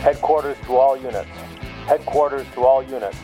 [0.00, 1.28] Headquarters to all units.
[1.84, 3.18] Headquarters to all units.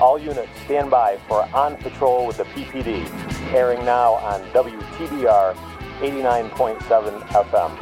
[0.00, 3.08] All units stand by for On Patrol with the PPD,
[3.54, 5.54] airing now on WTBR
[6.00, 7.78] 89.7 FM.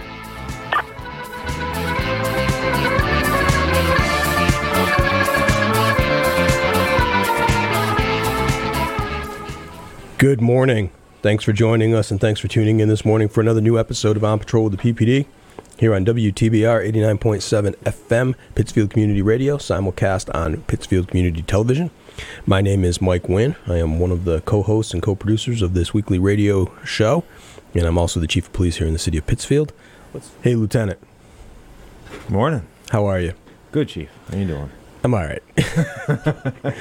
[10.19, 10.91] Good morning.
[11.23, 14.19] Thanks for joining us and thanks for tuning in this morning for another new episode
[14.19, 15.25] of On Patrol with the PPD
[15.79, 21.91] here on WTBR 89.7 FM, Pittsfield Community Radio, simulcast on Pittsfield Community Television.
[22.47, 23.57] My name is Mike Wynn.
[23.67, 27.25] I am one of the co hosts and co producers of this weekly radio show,
[27.75, 29.73] and I'm also the chief of police here in the city of Pittsfield.
[30.43, 30.99] Hey, Lieutenant,
[32.29, 32.67] Morning.
[32.91, 33.35] how are you?
[33.73, 34.09] Good, Chief.
[34.31, 34.71] How you doing?
[35.05, 35.43] I'm all right.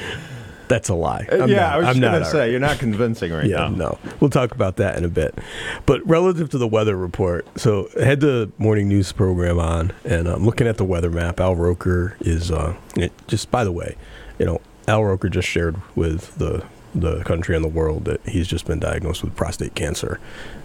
[0.68, 1.28] That's a lie.
[1.32, 2.52] Uh, I'm yeah, not- I was I'm just gonna say right.
[2.52, 3.70] you're not convincing right Yeah, now.
[3.70, 3.98] no.
[4.20, 5.38] We'll talk about that in a bit.
[5.86, 10.28] But relative to the weather report, so I had the morning news program on, and
[10.28, 11.40] I'm looking at the weather map.
[11.40, 13.96] Al Roker is uh, it, just by the way,
[14.40, 18.48] you know, Al Roker just shared with the the country and the world that he's
[18.48, 20.18] just been diagnosed with prostate cancer,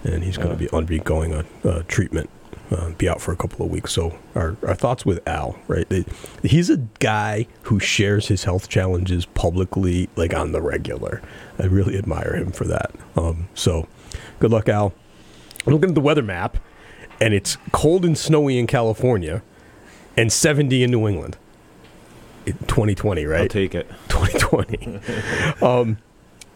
[0.04, 0.70] and he's going to Yeah.
[0.70, 2.30] be undergoing a, a treatment.
[2.70, 3.92] Uh, be out for a couple of weeks.
[3.92, 5.88] So our, our thoughts with Al, right?
[5.88, 6.04] They-
[6.44, 11.20] he's a guy who shares his health challenges publicly, like on the regular.
[11.58, 12.92] I really admire him for that.
[13.16, 13.88] Um, so
[14.38, 14.92] good luck, Al.
[15.66, 16.58] I'm looking at the weather map,
[17.20, 19.42] and it's cold and snowy in California,
[20.16, 21.36] and 70 in New England.
[22.46, 23.50] In 2020, I'll right?
[23.50, 23.88] take it.
[24.10, 25.00] 2020.
[25.62, 25.98] um,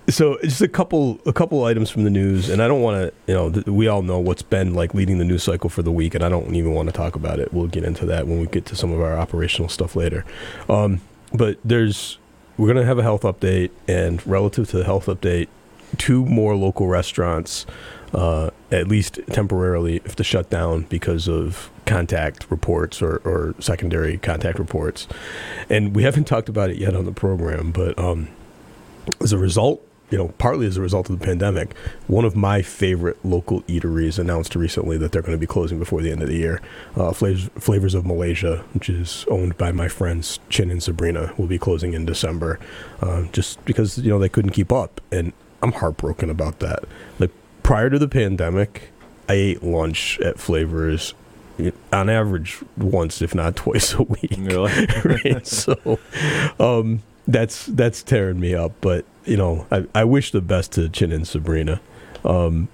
[0.08, 3.12] so just a couple a couple items from the news, and I don't want to,
[3.26, 5.92] you know, th- we all know what's been like leading the news cycle for the
[5.92, 7.52] week, and I don't even want to talk about it.
[7.52, 10.24] We'll get into that when we get to some of our operational stuff later.
[10.68, 11.00] Um,
[11.32, 12.18] but there's
[12.56, 15.48] we're gonna have a health update, and relative to the health update,
[15.96, 17.64] two more local restaurants,
[18.12, 24.18] uh, at least temporarily, have to shut down because of contact reports or, or secondary
[24.18, 25.08] contact reports.
[25.70, 28.28] And we haven't talked about it yet on the program, but um,
[29.20, 31.76] as a result, you know, partly as a result of the pandemic,
[32.06, 36.02] one of my favorite local eateries announced recently that they're going to be closing before
[36.02, 36.62] the end of the year.
[36.94, 41.48] Uh, Flavors, Flavors of Malaysia, which is owned by my friends Chin and Sabrina, will
[41.48, 42.60] be closing in December,
[43.00, 45.32] uh, just because you know they couldn't keep up, and
[45.62, 46.84] I'm heartbroken about that.
[47.18, 47.32] Like
[47.64, 48.92] prior to the pandemic,
[49.28, 51.14] I ate lunch at Flavors.
[51.92, 54.86] On average, once if not twice a week Really?
[55.04, 55.44] right?
[55.44, 55.98] So
[56.60, 58.70] um, that's that's tearing me up.
[58.80, 61.80] But you know, I, I wish the best to Chin and Sabrina.
[62.24, 62.68] Um,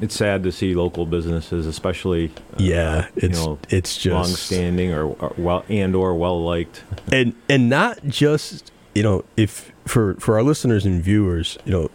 [0.00, 4.92] It's sad to see local businesses, especially uh, yeah, you it's know, it's just long-standing
[4.92, 6.84] or, or well and or well-liked.
[7.12, 11.90] and and not just you know if for for our listeners and viewers, you know.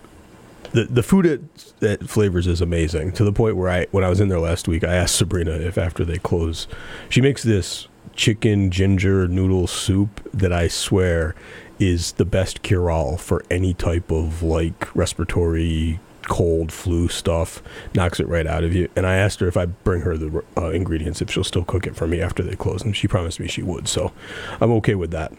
[0.74, 1.42] The, the food at,
[1.84, 4.70] at Flavors is amazing to the point where I when I was in there last
[4.70, 6.66] week I asked Sabrina if after they close
[7.10, 11.36] she makes this chicken ginger noodle soup that I swear
[11.82, 17.64] is the best cure all for any type of like respiratory cold flu stuff
[17.96, 20.44] knocks it right out of you and I asked her if I bring her the
[20.56, 23.40] uh, ingredients if she'll still cook it for me after they close and she promised
[23.40, 24.14] me she would so
[24.62, 25.34] I'm okay with that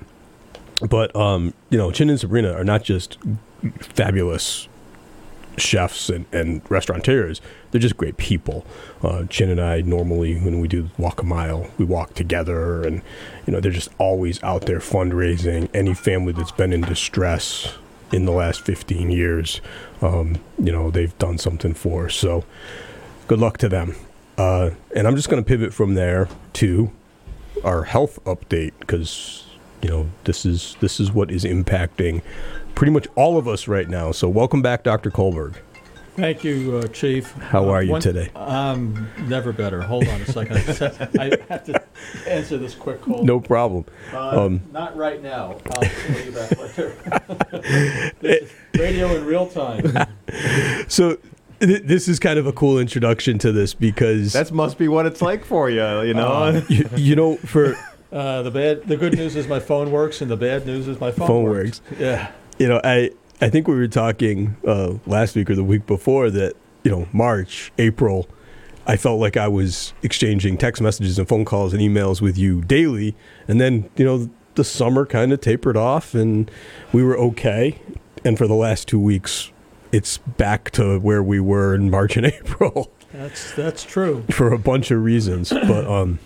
[0.88, 3.16] but um you know Chin and Sabrina are not just
[3.78, 4.66] fabulous
[5.56, 7.40] chefs and, and restaurateurs.
[7.72, 8.64] They're just great people.
[9.02, 13.02] Uh, Chin and I normally, when we do walk a mile, we walk together, and
[13.46, 15.68] you know they're just always out there fundraising.
[15.74, 17.74] Any family that's been in distress
[18.12, 19.60] in the last 15 years,
[20.02, 22.08] um, you know they've done something for.
[22.08, 22.44] So,
[23.26, 23.96] good luck to them.
[24.38, 26.90] Uh, and I'm just going to pivot from there to
[27.64, 29.46] our health update because
[29.82, 32.22] you know this is this is what is impacting
[32.74, 34.12] pretty much all of us right now.
[34.12, 35.10] So welcome back, Dr.
[35.10, 35.56] Kulberg.
[36.14, 37.32] Thank you, uh, Chief.
[37.38, 38.28] How Uh, are you one- today?
[38.36, 39.80] Um, never better.
[39.80, 40.56] Hold on a second.
[41.18, 41.82] I have to
[42.28, 43.24] answer this quick call.
[43.24, 43.86] No problem.
[44.12, 45.56] Uh, um, not right now.
[45.74, 48.12] I'll tell you that later.
[48.20, 50.06] this is radio in real time.
[50.88, 51.16] So
[51.60, 55.06] th- this is kind of a cool introduction to this because That must be what
[55.06, 56.28] it's like for you, you know.
[56.28, 57.74] Uh, you, you know for
[58.12, 61.00] Uh, the bad, the good news is my phone works, and the bad news is
[61.00, 61.80] my phone, Phone works.
[61.98, 62.30] Yeah.
[62.58, 63.10] you know I
[63.42, 66.54] I think we were talking uh, last week or the week before that
[66.84, 68.28] you know March April.
[68.86, 72.62] I felt like I was exchanging text messages and phone calls and emails with you
[72.62, 73.16] daily,
[73.48, 76.50] and then you know the summer kind of tapered off, and
[76.92, 77.80] we were okay.
[78.24, 79.50] And for the last two weeks,
[79.90, 82.92] it's back to where we were in March and April.
[83.12, 84.24] That's that's true.
[84.30, 85.50] for a bunch of reasons.
[85.50, 86.20] But um,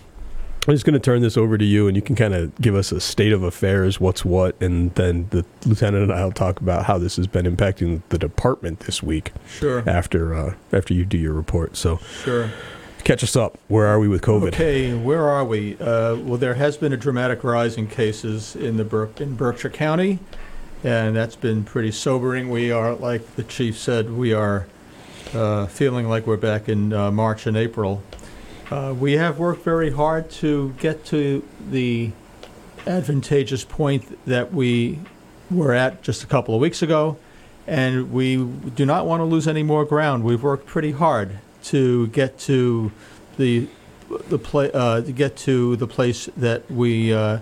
[0.67, 2.75] I'm just going to turn this over to you, and you can kind of give
[2.75, 6.83] us a state of affairs, what's what, and then the lieutenant and I'll talk about
[6.85, 9.81] how this has been impacting the department this week Sure.
[9.87, 11.77] after uh, after you do your report.
[11.77, 12.49] So, Sure.
[13.05, 13.57] catch us up.
[13.69, 14.49] Where are we with COVID?
[14.49, 15.77] Okay, where are we?
[15.79, 19.69] Uh, well, there has been a dramatic rise in cases in the Berk- in Berkshire
[19.69, 20.19] County,
[20.83, 22.49] and that's been pretty sobering.
[22.49, 24.67] We are, like the chief said, we are
[25.33, 28.03] uh, feeling like we're back in uh, March and April.
[28.69, 32.11] Uh, we have worked very hard to get to the
[32.85, 34.99] advantageous point that we
[35.49, 37.17] were at just a couple of weeks ago,
[37.65, 40.23] and we do not want to lose any more ground.
[40.23, 42.91] We've worked pretty hard to get to
[43.37, 43.69] the
[44.29, 47.39] the pla- uh, to get to the place that we uh,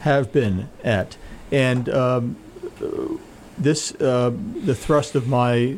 [0.00, 1.16] have been at,
[1.50, 2.36] and um,
[3.56, 4.32] this uh,
[4.64, 5.76] the thrust of my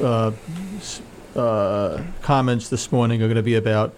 [0.00, 0.32] uh,
[1.36, 3.94] uh, comments this morning are going to be about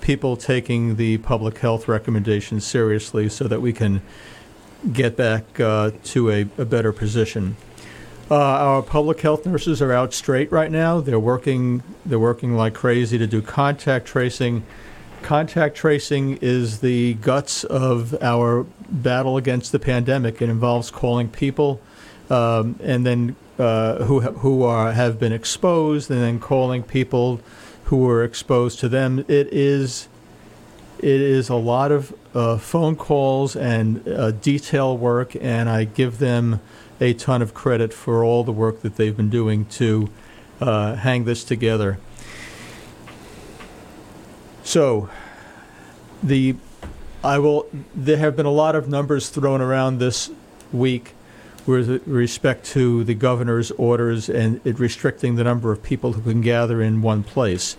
[0.00, 4.02] people taking the public health recommendations seriously, so that we can
[4.92, 7.56] get back uh, to a, a better position.
[8.30, 11.00] Uh, our public health nurses are out straight right now.
[11.00, 11.82] They're working.
[12.04, 14.64] They're working like crazy to do contact tracing.
[15.22, 20.42] Contact tracing is the guts of our battle against the pandemic.
[20.42, 21.80] It involves calling people,
[22.28, 27.40] um, and then uh, who who are have been exposed, and then calling people
[27.86, 29.20] who were exposed to them.
[29.28, 30.08] It is
[30.98, 36.18] it is a lot of uh, phone calls and uh, detail work, and I give
[36.18, 36.60] them
[37.00, 40.08] a ton of credit for all the work that they've been doing to
[40.60, 41.98] uh, hang this together.
[44.64, 45.10] So,
[46.22, 46.56] the
[47.22, 47.68] I will.
[47.94, 50.30] There have been a lot of numbers thrown around this
[50.72, 51.15] week
[51.66, 56.40] with respect to the governor's orders and it restricting the number of people who can
[56.40, 57.76] gather in one place.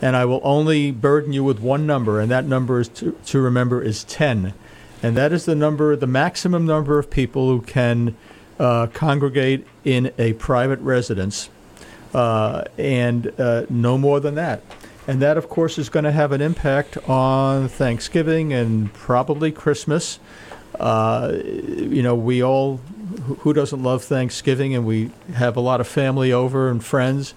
[0.00, 3.40] And I will only burden you with one number, and that number is to, to
[3.40, 4.54] remember is 10.
[5.02, 8.16] And that is the number, the maximum number of people who can
[8.58, 11.50] uh, congregate in a private residence,
[12.14, 14.62] uh, and uh, no more than that.
[15.06, 20.18] And that, of course, is going to have an impact on Thanksgiving and probably Christmas.
[20.78, 22.80] Uh, you know, we all,
[23.40, 24.74] who doesn't love Thanksgiving?
[24.74, 27.34] And we have a lot of family over and friends.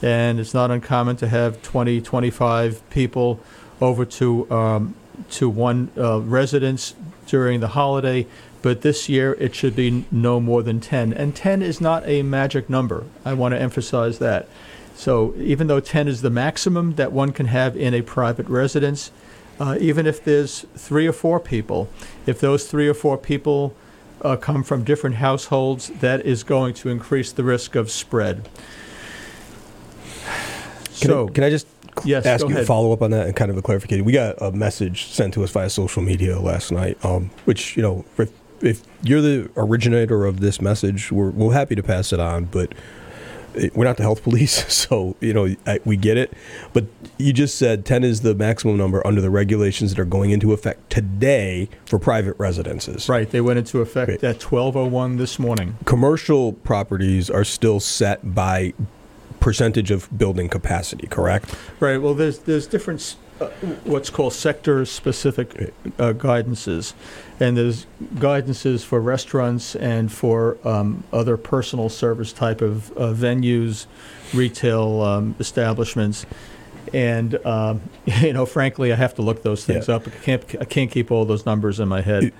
[0.00, 3.40] And it's not uncommon to have 20, 25 people
[3.80, 4.94] over to, um,
[5.30, 6.94] to one uh, residence
[7.26, 8.26] during the holiday.
[8.62, 11.12] But this year, it should be no more than 10.
[11.12, 13.04] And 10 is not a magic number.
[13.24, 14.48] I want to emphasize that.
[14.94, 19.10] So even though 10 is the maximum that one can have in a private residence,
[19.58, 21.88] uh, even if there's three or four people,
[22.26, 23.74] if those three or four people
[24.22, 28.48] uh, come from different households, that is going to increase the risk of spread.
[31.00, 31.66] Can, so, I, can I just
[32.04, 34.04] yes, ask you a follow up on that and kind of a clarification?
[34.04, 37.82] We got a message sent to us via social media last night, um, which you
[37.82, 38.30] know, if,
[38.60, 42.72] if you're the originator of this message, we're we're happy to pass it on, but
[43.74, 46.32] we're not the health police, so you know I, we get it.
[46.72, 46.86] But
[47.18, 50.52] you just said ten is the maximum number under the regulations that are going into
[50.52, 53.08] effect today for private residences.
[53.08, 54.24] Right, they went into effect Great.
[54.24, 55.76] at 12:01 this morning.
[55.84, 58.72] Commercial properties are still set by
[59.40, 61.54] percentage of building capacity, correct?
[61.80, 61.98] Right.
[61.98, 63.16] Well, there's there's different
[63.84, 66.94] what's called sector-specific uh, guidances,
[67.40, 73.86] and there's guidances for restaurants and for um, other personal service type of uh, venues,
[74.34, 76.26] retail um, establishments,
[76.92, 79.96] and um, you know, frankly, I have to look those things Yeah.
[79.96, 80.06] up.
[80.06, 82.32] I can't I can't keep all those numbers in my head.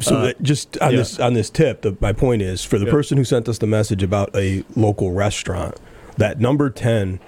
[0.00, 0.96] So Uh, that- just on yeah.
[0.98, 2.92] this on this tip, the, my point is for the Yeah.
[2.92, 5.76] person who sent us the message about a local restaurant,
[6.16, 7.20] that number ten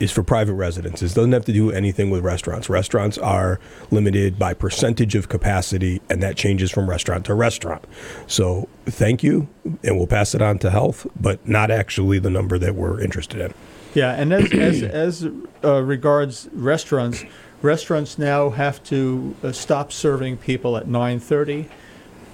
[0.00, 1.14] is for private residences.
[1.14, 2.68] Doesn't have to do anything with restaurants.
[2.68, 7.84] Restaurants are limited by percentage of capacity, and that changes from restaurant to restaurant.
[8.26, 9.48] So thank you,
[9.82, 13.40] and we'll pass it on to health, but not actually the number that we're interested
[13.40, 13.54] in.
[13.94, 15.28] Yeah, and as as, as
[15.64, 17.24] uh, regards restaurants,
[17.62, 21.68] restaurants now have to uh, stop serving people at 9:30.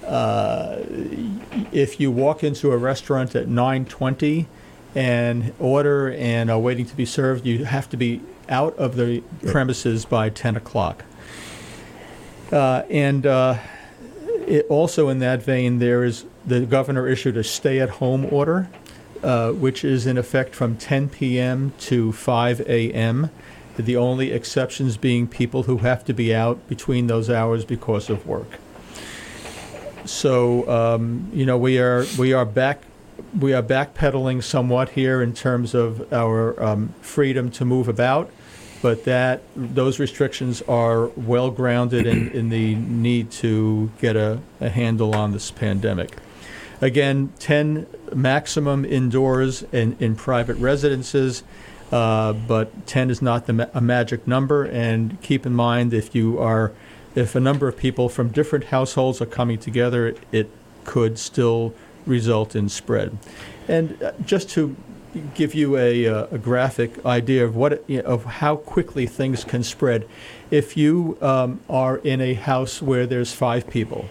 [0.05, 0.83] Uh,
[1.71, 4.45] if you walk into a restaurant at 9:20
[4.95, 9.21] and order and are waiting to be served, you have to be out of the
[9.47, 11.03] premises by 10 o'clock.
[12.51, 13.57] Uh, and uh,
[14.47, 18.69] it, also in that vein, there is the governor issued a stay-at-home order
[19.25, 21.73] uh, which is in effect from 10 p.m.
[21.79, 23.31] to 5 a.m.
[23.75, 28.27] The only exceptions being people who have to be out between those hours because of
[28.27, 28.59] work.
[30.05, 32.83] So um, you know we are we are back
[33.37, 38.31] we are backpedaling somewhat here in terms of our um, freedom to move about,
[38.81, 44.69] but that those restrictions are well grounded in, in the need to get a, a
[44.69, 46.17] handle on this pandemic.
[46.81, 51.43] Again, 10 maximum indoors in, in private residences.
[51.91, 56.15] Uh, but 10 is not the ma- a magic number, and keep in mind if
[56.15, 56.71] you are,
[57.13, 60.49] if a number of people from different households are coming together, it
[60.83, 61.73] could still
[62.05, 63.17] result in spread.
[63.67, 64.75] And uh, just to
[65.33, 70.07] give you a, uh, a graphic idea of what of how quickly things can spread,
[70.51, 74.09] if you um, are in a house where there's five people,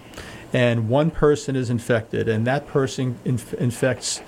[0.52, 4.22] and one person is infected, and that person inf- infects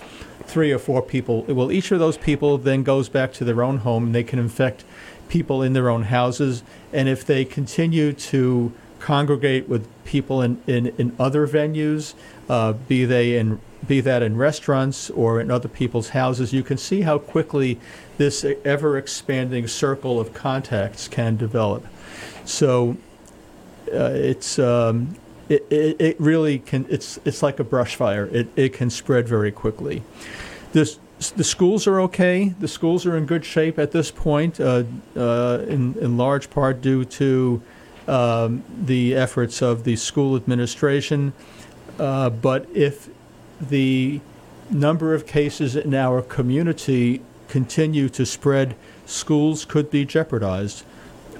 [0.44, 3.78] three or four people, well, each of those people then goes back to their own
[3.78, 4.84] home, and they can infect
[5.28, 10.88] people in their own houses, and if they continue to congregate with people in, in,
[10.98, 12.14] in other venues,
[12.48, 16.76] uh, be they in be that in restaurants or in other people's houses, you can
[16.76, 17.78] see how quickly
[18.16, 21.86] this ever expanding circle of contacts can develop.
[22.44, 22.96] So
[23.92, 25.16] uh, it's um,
[25.48, 28.26] it, it, it really can it's it's like a brush fire.
[28.32, 30.02] It it can spread very quickly.
[30.72, 30.98] This
[31.36, 32.54] the schools are okay.
[32.60, 34.84] The schools are in good shape at this point, uh,
[35.16, 37.62] uh, in in large part due to
[38.06, 41.32] um, the efforts of the school administration.
[41.98, 43.08] Uh, but if
[43.60, 44.20] the
[44.70, 50.84] number of cases in our community continue to spread, schools could be jeopardized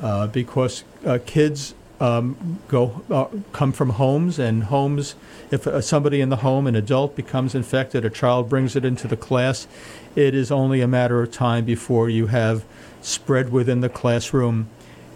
[0.03, 5.15] uh, because uh, kids um, go uh, come from homes and homes.
[5.51, 9.09] If uh, somebody in the home, an adult, becomes infected, a child brings it into
[9.09, 9.67] the class,
[10.15, 12.65] it is only a matter of time before you have
[13.01, 14.69] spread within the classroom.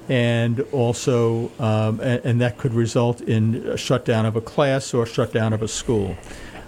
[0.09, 5.05] And also, um, and, and that could result in a shutdown of a class or
[5.05, 6.17] a shutdown of a school.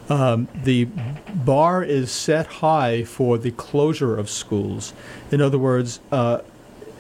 [0.09, 4.93] Um, the bar is set high for the closure of schools.
[5.31, 6.43] In other words, uh,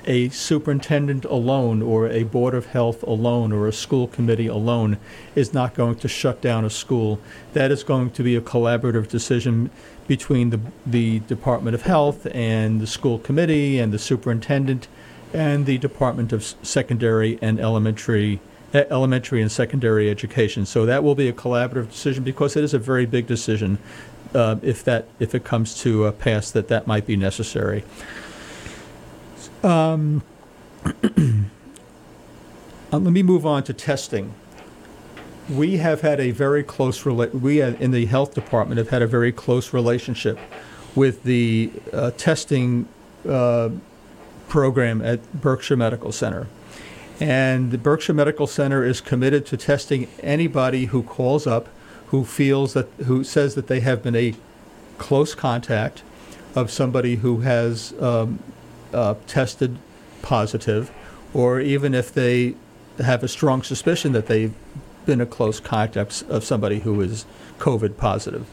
[0.06, 4.98] a superintendent alone or a board of health alone or a school committee alone
[5.34, 7.20] is not going to shut down a school.
[7.52, 9.70] That is going to be a collaborative decision
[10.08, 14.88] between the, the Department of Health and the school committee and the superintendent
[15.32, 18.40] and the Department of Secondary and Elementary
[18.74, 20.64] elementary and secondary education.
[20.64, 23.78] So that will be a collaborative decision because it is a very big decision.
[24.34, 27.84] Uh, if that if it comes to uh, pass, that that might be necessary.
[29.62, 30.22] Um,
[30.84, 30.92] uh,
[32.92, 34.32] let me move on to testing.
[35.50, 39.02] We have had a very close rela- we have, in the health department have had
[39.02, 40.38] a very close relationship
[40.94, 42.88] with the uh, testing
[43.28, 43.68] uh,
[44.52, 46.46] program at Berkshire Medical Center.
[47.18, 51.70] And the Berkshire Medical Center is committed to testing anybody who calls up
[52.08, 54.34] who feels that who says that they have been a
[54.98, 56.02] close contact
[56.54, 58.40] of somebody who has um,
[58.92, 59.78] uh, tested
[60.20, 60.92] positive,
[61.32, 62.54] or even if they
[62.98, 64.52] have a strong suspicion that they've
[65.06, 67.24] been a close contact of somebody who is
[67.58, 68.46] COVID positive.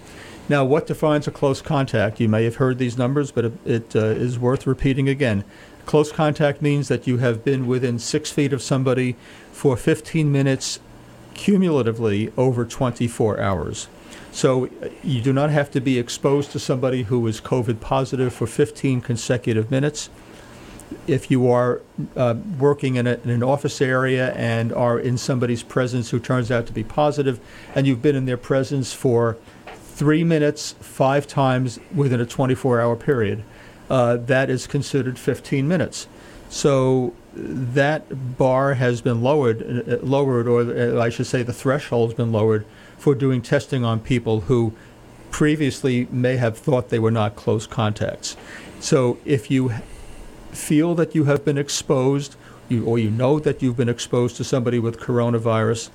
[0.50, 2.20] Now, what defines a close contact?
[2.20, 5.44] You may have heard these numbers, but it, it uh, is worth repeating again.
[5.86, 9.16] Close contact means that you have been within six feet of somebody
[9.52, 10.80] for 15 minutes
[11.34, 13.88] cumulatively over 24 hours.
[14.32, 14.70] So
[15.04, 19.02] you do not have to be exposed to somebody who is COVID positive for 15
[19.02, 20.10] consecutive minutes.
[21.08, 21.82] If you are
[22.16, 26.52] uh, working in, a, in an office area and are in somebody's presence who turns
[26.52, 27.40] out to be positive,
[27.76, 29.38] and you've been in their presence for
[30.00, 33.44] three minutes, five times within a 24 hour period,
[33.90, 36.08] uh, that is considered 15 minutes.
[36.50, 41.54] So that bar has been lowered, uh, uh, lowered, or uh, I should say, the
[41.54, 42.66] threshold's been lowered
[42.98, 44.74] for doing testing on people who
[45.32, 48.36] previously may have thought they were not close contacts.
[48.80, 49.74] So if you
[50.52, 52.36] feel that you have been exposed,
[52.68, 55.90] you, or you know that you've been exposed to somebody with coronavirus,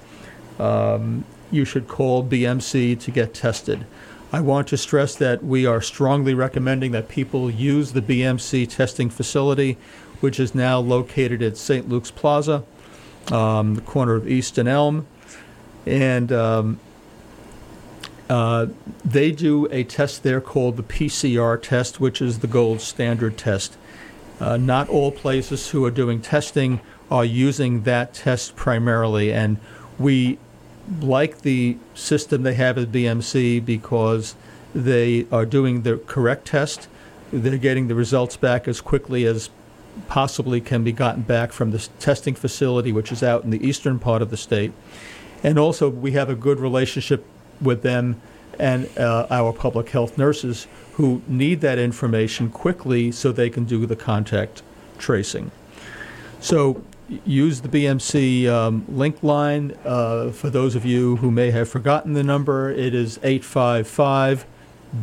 [0.58, 3.86] um, you should call BMC to get tested.
[4.32, 9.10] I want to stress that we are strongly recommending that people use the BMC testing
[9.10, 9.76] facility,
[10.20, 11.88] which is now located at St.
[11.88, 12.64] Luke's Plaza,
[13.30, 15.06] um, the corner of East and Elm.
[15.86, 16.80] And um,
[18.28, 18.66] uh,
[19.04, 23.76] they do a test there called the PCR test, which is the gold standard test.
[24.40, 29.58] Uh, not all places who are doing testing are using that test primarily, and
[29.98, 30.38] we
[31.00, 34.34] like the system they have at BMC because
[34.74, 36.88] they are doing the correct test.
[37.32, 39.50] They're getting the results back as quickly as
[40.08, 43.98] possibly can be gotten back from the testing facility, which is out in the eastern
[43.98, 44.72] part of the state.
[45.42, 47.24] And also, we have a good relationship
[47.60, 48.20] with them
[48.58, 53.84] and uh, our public health nurses who need that information quickly so they can do
[53.86, 54.62] the contact
[54.98, 55.50] tracing.
[56.40, 56.82] So
[57.24, 59.76] use the BMC um, link line.
[59.84, 64.46] Uh, for those of you who may have forgotten the number, it is 855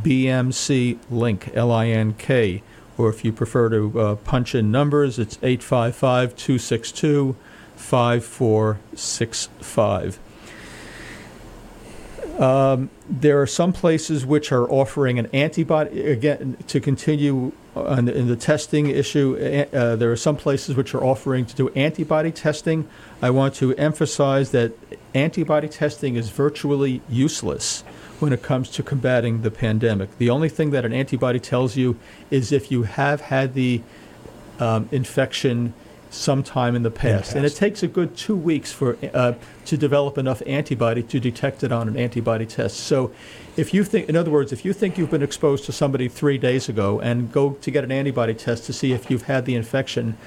[0.04, 2.64] BMC link, L I N K,
[2.98, 7.36] or if you prefer to uh, punch in numbers, it's 855 262
[7.76, 10.20] 5465.
[12.42, 18.18] Um, There are some places which are offering an antibody, again, to continue on the-
[18.18, 19.38] in the testing issue,
[19.74, 22.86] uh, there are some places which are offering to do antibody testing.
[23.22, 24.72] I want to emphasize that
[25.14, 27.84] antibody testing is virtually useless
[28.20, 30.18] when it comes to combating the pandemic.
[30.18, 31.96] The only thing that an antibody tells you
[32.30, 33.82] is if you have had the
[34.60, 35.74] um, infection
[36.12, 37.34] sometime in the past.
[37.34, 39.34] And it takes a good two weeks for uh,
[39.66, 42.82] to develop enough antibody to detect it on an antibody test.
[42.82, 43.12] So,
[43.58, 46.38] if you think, in other words, if you think you've been exposed to somebody three
[46.38, 49.56] days ago and go to get an antibody test to see if you've had the
[49.56, 50.18] infection,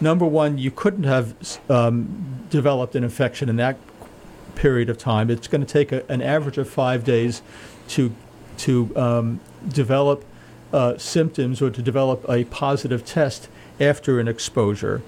[0.00, 3.76] number one, you couldn't have um, developed an infection in that
[4.54, 5.30] period of time.
[5.30, 7.42] It's going to take a, an average of five days
[7.88, 8.12] to
[8.58, 10.24] to um, develop
[10.72, 13.48] uh, symptoms or to develop a positive test
[13.80, 15.02] after an exposure.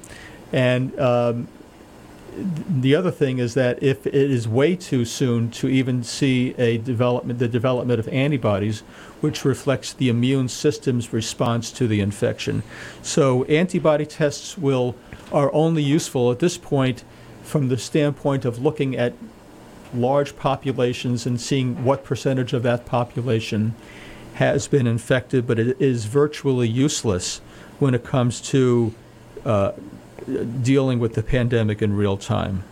[0.52, 1.48] And um,
[2.68, 6.78] the other thing is that if it is way too soon to even see a
[6.78, 8.80] development, the development of antibodies,
[9.20, 12.62] which reflects the immune system's response to the infection.
[13.02, 14.94] So antibody tests will
[15.32, 17.04] are only useful at this point
[17.42, 19.14] from the standpoint of looking at
[19.94, 23.74] large populations and seeing what percentage of that population
[24.34, 27.40] has been infected, but it is virtually useless
[27.78, 28.94] when it comes to
[29.44, 29.72] uh,
[30.62, 32.64] dealing with the pandemic in real time.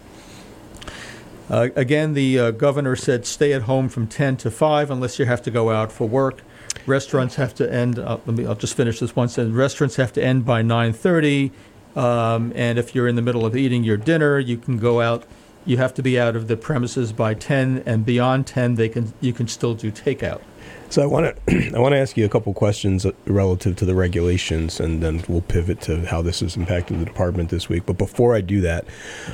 [1.48, 5.26] Uh, again, the uh, governor said stay at home from 10 to 5 unless you
[5.26, 6.42] have to go out for work.
[6.86, 7.98] Restaurants have to end.
[7.98, 8.46] Uh, let me.
[8.46, 9.56] I'll just finish this one sentence.
[9.56, 11.50] Restaurants have to end by 9:30,
[11.96, 15.25] um, and if you're in the middle of eating your dinner, you can go out.
[15.64, 19.12] You have to be out of the premises by 10, and beyond 10, they can.
[19.20, 20.42] You can still do takeout.
[20.88, 23.95] So I want to I want to ask you a couple questions relative to the
[23.95, 27.85] regulations, and then we'll pivot to how this has impacted the department this week.
[27.87, 28.87] But before I do that,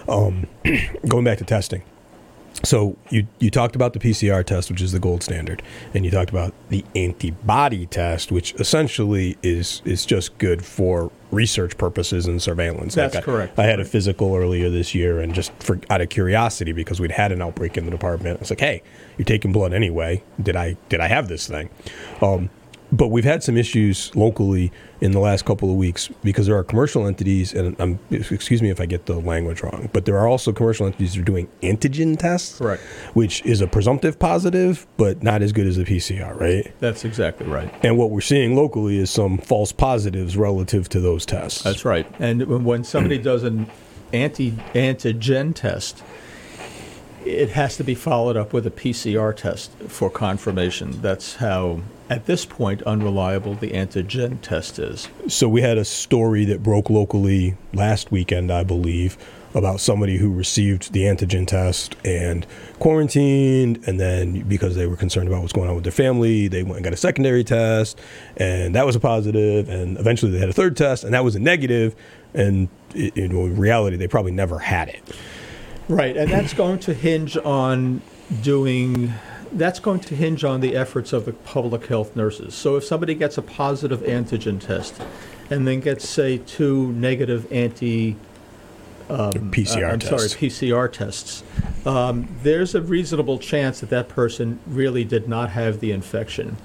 [0.08, 0.46] um,
[1.08, 1.82] going back to testing.
[2.64, 5.62] So you you talked about the PCR test, which is the gold standard,
[5.94, 11.76] and you talked about the antibody test, which essentially is is just good for research
[11.78, 12.94] purposes and surveillance.
[12.94, 13.58] That's I- correct.
[13.58, 17.10] I had a physical earlier this year, and just for out of curiosity, because we'd
[17.12, 18.82] had an outbreak in the department, I was like, "Hey,
[19.18, 20.22] you're taking blood anyway.
[20.40, 21.70] Did I did I have this thing?"
[22.20, 22.50] Um,
[22.92, 26.62] but we've had some issues locally in the last couple of weeks because there are
[26.62, 30.28] commercial entities, and I'm, excuse me if I get the language wrong, but there are
[30.28, 32.82] also commercial entities that are doing antigen tests, Correct.
[33.14, 36.70] which is a presumptive positive, but not as good as the PCR, right?
[36.80, 37.72] That's exactly right.
[37.82, 41.62] And what we're seeing locally is some false positives relative to those tests.
[41.62, 42.06] That's right.
[42.18, 43.66] And when- when somebody does an
[44.12, 46.02] anti antigen test,
[47.24, 51.00] it has to be followed up with a PCR test for confirmation.
[51.00, 51.80] That's how,
[52.12, 55.08] at this point, unreliable the antigen test is.
[55.28, 59.16] So we had a story that broke locally last weekend, I believe,
[59.54, 62.46] about somebody who received the antigen test and
[62.78, 66.62] quarantined, and then because they were concerned about what's going on with their family, they
[66.62, 67.98] went and got a secondary test,
[68.36, 71.34] and that was a positive, and eventually they had a third test, and that was
[71.34, 71.96] a negative,
[72.34, 75.02] and in reality, they probably never had it.
[75.88, 78.02] Right, and that's going to hinge on
[78.42, 79.14] doing.
[79.52, 82.54] That's going to hinge on the efforts of the public health nurses.
[82.54, 85.00] So if somebody gets a positive antigen test,
[85.50, 88.16] and then gets say two negative anti
[89.08, 90.30] PCR uh, I'm test.
[90.30, 91.42] sorry, PCR tests.
[91.84, 96.56] Um, there's a reasonable chance that that person really did not have the infection.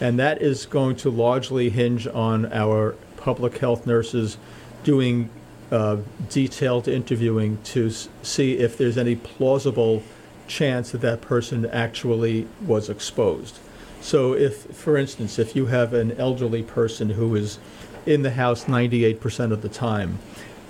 [0.00, 4.36] And that is going to largely hinge on our public health nurses
[4.82, 5.30] doing
[5.70, 10.02] uh, detailed interviewing to s- see if there's any plausible
[10.46, 13.58] chance that that person actually was exposed.
[14.00, 17.58] So if, for instance, if you have an elderly person who is
[18.04, 20.18] in the house 98% of the time,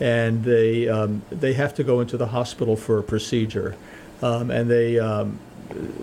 [0.00, 3.76] and they um, they have to go into the hospital for a procedure,
[4.20, 5.38] um, and they um,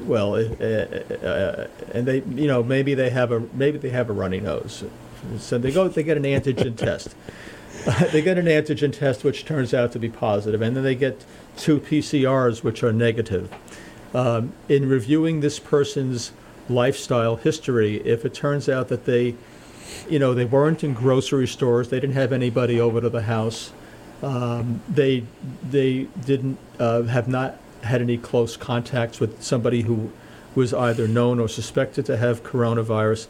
[0.05, 4.13] well, uh, uh, and they you know maybe they have a maybe they have a
[4.13, 4.83] runny nose,
[5.37, 7.13] so they go they get an antigen test.
[8.11, 11.23] they get an antigen test which turns out to be positive, and then they get
[11.57, 13.53] two PCRs which are negative.
[14.13, 16.31] Um, in reviewing this person's
[16.67, 19.35] lifestyle history, if it turns out that they
[20.09, 21.89] you know, they weren't in grocery stores.
[21.89, 23.71] They didn't have anybody over to the house.
[24.21, 25.23] Um, they
[25.63, 30.11] they didn't uh, have not had any close contacts with somebody who
[30.55, 33.27] was either known or suspected to have coronavirus.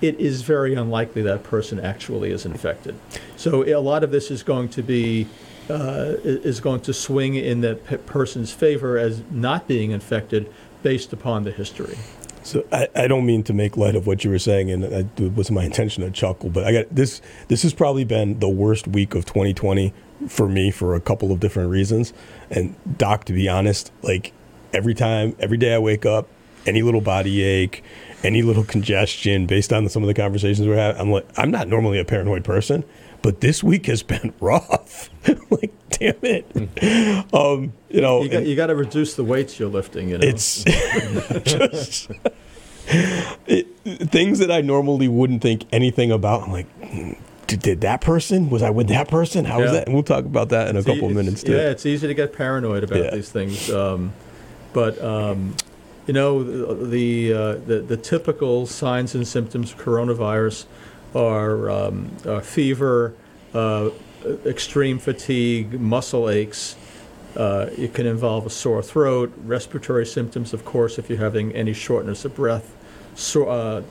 [0.00, 2.98] It is very unlikely that person actually is infected.
[3.36, 5.26] So a lot of this is going to be
[5.68, 10.50] uh, is going to swing in that pe- person's favor as not being infected
[10.82, 11.98] based upon the history.
[12.42, 15.22] So I, I don't mean to make light of what you were saying, and I,
[15.22, 17.20] it was my intention to chuckle, but I got this.
[17.48, 19.92] This has probably been the worst week of 2020
[20.28, 22.12] for me for a couple of different reasons.
[22.50, 24.32] And Doc, to be honest, like
[24.72, 26.28] every time, every day I wake up,
[26.66, 27.84] any little body ache,
[28.24, 31.68] any little congestion, based on some of the conversations we're having, I'm like, I'm not
[31.68, 32.84] normally a paranoid person,
[33.22, 35.10] but this week has been rough.
[35.50, 36.46] like, damn it.
[37.34, 40.26] Um, you know, You got, you got to reduce the weights you're lifting, you know.
[40.26, 40.64] it's
[41.44, 42.10] just
[42.88, 43.66] it,
[44.10, 46.42] things that I normally wouldn't think anything about.
[46.44, 47.12] I'm like, "Hmm,
[47.46, 48.50] did, did that person?
[48.50, 49.44] Was I with that person?
[49.44, 49.86] How was that?
[49.86, 51.52] And we'll talk about that in a It's e- couple of minutes too.
[51.52, 53.10] Yeah, it's easy to get paranoid about Yeah.
[53.10, 53.70] these things.
[53.70, 54.12] Um,
[54.72, 55.54] but um,
[56.08, 60.64] you know, the the, uh, the the typical signs and symptoms of coronavirus
[61.14, 63.14] are um, uh, fever,
[63.52, 63.90] uh,
[64.46, 66.76] extreme fatigue, muscle aches.
[67.36, 71.74] Uh, it can involve a sore throat, respiratory symptoms, of course, if you're having any
[71.74, 72.74] shortness of breath.
[73.14, 73.82] Sore, uh,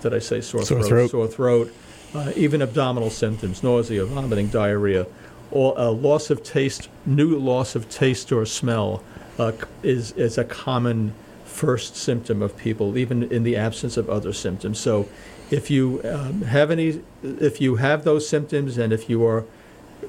[0.00, 0.88] did I say sore, Sore throat?
[0.88, 1.10] throat.
[1.10, 1.74] Sore throat.
[2.14, 5.06] Uh, even abdominal symptoms, nausea, vomiting, diarrhea.
[5.50, 9.02] Or uh, loss of taste, new loss of taste or smell
[9.38, 11.12] uh, is, is a common
[11.56, 14.78] first symptom of people, even in the absence of other symptoms.
[14.78, 15.08] So
[15.50, 19.44] if you um, have any, if you have those symptoms and if you are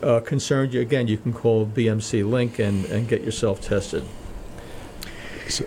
[0.03, 4.03] uh, concerned, you, again, you can call BMC Link and, and get yourself tested.
[5.47, 5.65] So-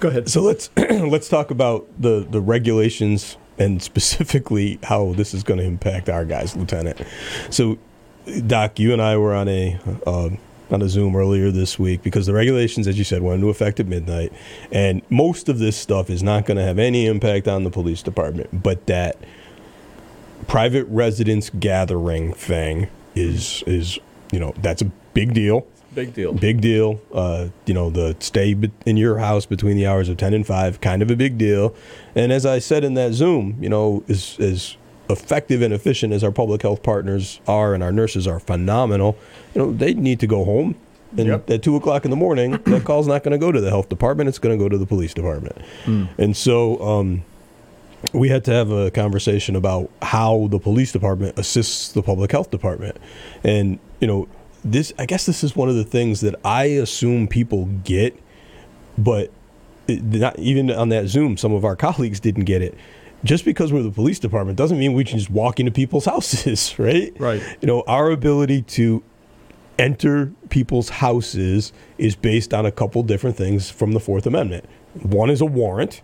[0.00, 0.30] Go ahead.
[0.30, 5.64] So let's let's talk about the the regulations and specifically how this is going to
[5.64, 7.02] impact our guys, Lieutenant.
[7.50, 7.76] So,
[8.46, 10.30] Doc, you and I were on a uh,
[10.72, 13.80] on a Zoom earlier this week because the regulations, as you said, went into effect
[13.80, 14.32] at midnight,
[14.70, 18.02] and most of this stuff is not going to have any impact on the police
[18.02, 19.16] department, but that
[20.46, 23.98] private residence gathering thing is is
[24.32, 25.66] you know that's a big deal.
[25.94, 26.32] Big deal.
[26.32, 27.00] Big deal.
[27.12, 28.56] Uh, you know, the stay
[28.86, 31.74] in your house between the hours of 10 and 5, kind of a big deal.
[32.14, 34.76] And as I said in that Zoom, you know, as, as
[35.10, 39.16] effective and efficient as our public health partners are and our nurses are phenomenal,
[39.54, 40.74] you know, they need to go home.
[41.18, 41.50] And Yep.
[41.50, 43.88] at 2 o'clock in the morning, that call's not going to go to the health
[43.88, 45.56] department, it's going to go to the police department.
[46.18, 47.24] And so, um,
[48.12, 52.50] we had to have a conversation about how the police department assists the public health
[52.50, 52.96] department.
[53.44, 54.28] And, you know,
[54.64, 58.18] this, I guess this is one of the things that I assume people get,
[58.96, 59.30] but
[59.86, 62.74] it, not even on that Zoom, some of our colleagues didn't get it.
[63.24, 66.78] Just because we're the police department doesn't mean we can just walk into people's houses,
[66.78, 67.12] right?
[67.18, 67.42] Right.
[67.60, 69.02] You know, our ability to
[69.78, 74.66] enter people's houses is based on a couple different things from the Fourth Amendment.
[75.02, 76.02] One is a warrant.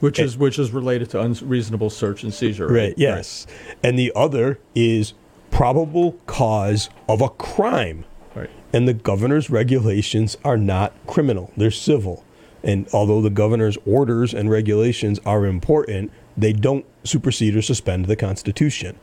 [0.00, 2.68] Which is which is related to unreasonable search and seizure.
[2.68, 3.46] Right, yes.
[3.82, 5.12] And the other is
[5.50, 8.06] probable cause of a crime.
[8.34, 8.48] Right.
[8.72, 12.24] And the governor's regulations are not criminal, they're civil.
[12.62, 16.10] And although the governor's orders and regulations are important,
[16.40, 18.98] they don't supersede or suspend the Constitution.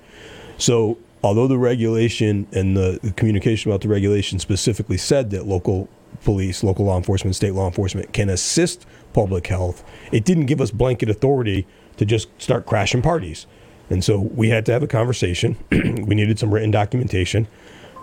[0.57, 5.89] So, although the regulation and the, the communication about the regulation specifically said that local
[6.23, 10.71] police, local law enforcement, state law enforcement can assist public health, it didn't give us
[10.71, 13.45] blanket authority to just start crashing parties.
[13.89, 15.57] And so we had to have a conversation.
[15.71, 17.47] we needed some written documentation.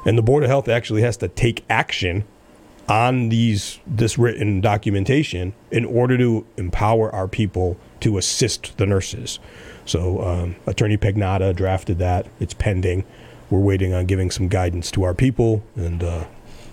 [0.07, 2.25] And the Board of Health actually has to take action
[2.89, 9.39] on these this written documentation in order to empower our people to assist the nurses.
[9.87, 12.27] So um, Attorney Pagnotta drafted that.
[12.39, 13.05] It's pending.
[13.51, 16.25] We're waiting on giving some guidance to our people, and uh,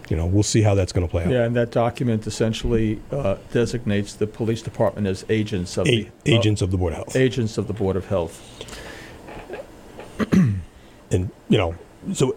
[0.09, 1.31] you know we'll see how that's going to play out.
[1.31, 6.33] Yeah, and that document essentially uh, designates the police department as agents of A- the
[6.33, 7.15] agents of the Board of Health.
[7.15, 8.65] uh, agents of the Board of Health.
[10.31, 11.75] and you know,
[12.13, 12.35] so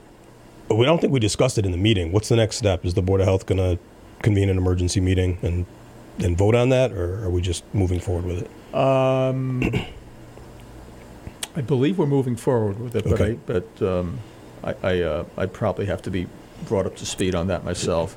[0.70, 2.12] we don't think we discussed it in the meeting.
[2.12, 2.85] What's the next step?
[2.85, 3.78] Is the Board of Health going to
[4.22, 5.66] convene an emergency meeting and
[6.18, 8.50] and vote on that, or are we just moving forward with it?
[8.75, 9.63] Um,
[11.55, 14.19] I believe we're moving forward with it, but I, but um,
[14.65, 16.27] I, I, uh, I'd probably have to be
[16.67, 18.17] brought up to speed on that myself.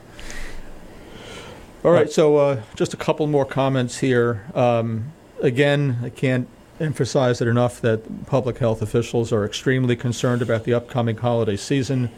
[1.83, 4.45] All right, so uh, just a couple more comments here.
[4.55, 6.47] Um, again, I can't
[6.79, 12.09] emphasize it enough that public health officials are extremely concerned about the upcoming holiday season,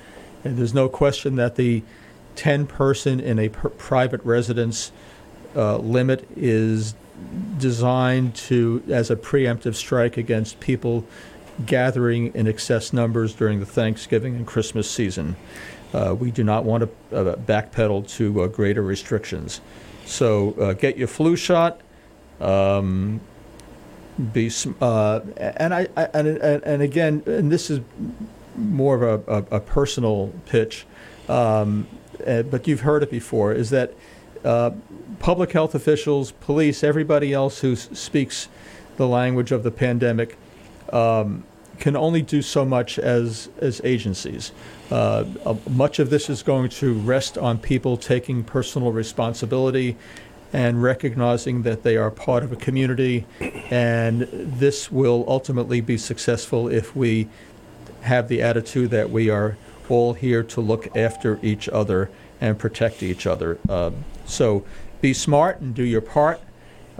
[0.45, 1.83] and there's no question that the
[2.35, 4.93] 10 person in a per- private residence
[5.57, 6.95] uh, limit is
[7.57, 11.05] designed to as a preemptive strike against people
[11.65, 15.35] gathering in excess numbers during the Thanksgiving and Christmas season.
[15.93, 19.59] Uh, we do not want to uh, backpedal to uh, greater restrictions.
[20.05, 21.81] So uh, get your flu shot.
[22.39, 23.21] Um,
[24.33, 24.51] be
[24.81, 27.79] uh, and I, I and, and again, and this is
[28.55, 30.85] more of a, a, a personal pitch,
[31.29, 31.87] um,
[32.27, 33.53] uh, but you've heard it before.
[33.53, 33.93] Is that
[34.43, 34.71] uh,
[35.19, 38.47] public health officials, police, everybody else who s- speaks
[38.97, 40.37] the language of the pandemic
[40.91, 41.43] um,
[41.79, 44.51] can only do so much as as agencies.
[44.91, 49.95] Uh, uh, much of this is going to rest on people taking personal responsibility
[50.51, 53.25] and recognizing that they are part of a community,
[53.69, 57.29] and this will ultimately be successful if we
[58.01, 59.57] have the attitude that we are
[59.89, 62.09] all here to look after each other
[62.41, 63.57] and protect each other.
[63.67, 64.63] Um, so
[65.01, 66.41] be smart and do your part.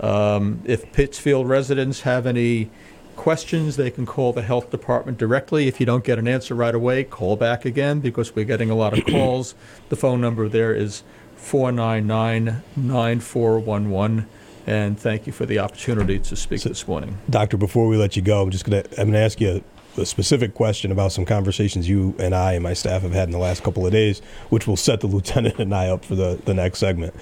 [0.00, 2.70] Um, if Pittsfield residents have any
[3.16, 5.68] questions, they can call the health department directly.
[5.68, 8.74] If you don't get an answer right away, call back again because we're getting a
[8.74, 9.54] lot of calls.
[9.90, 11.02] The phone number there is
[11.36, 14.26] 499 9411.
[14.66, 17.18] And thank you for the opportunity to speak this morning.
[17.28, 19.64] Doctor, before we let you go, I'm just gonna I'm gonna ask you
[19.96, 23.32] a, specific question about some conversations you and I and my staff have had in
[23.32, 26.40] the last couple of days, which will set the lieutenant and I up for the,
[26.44, 27.14] the next segment.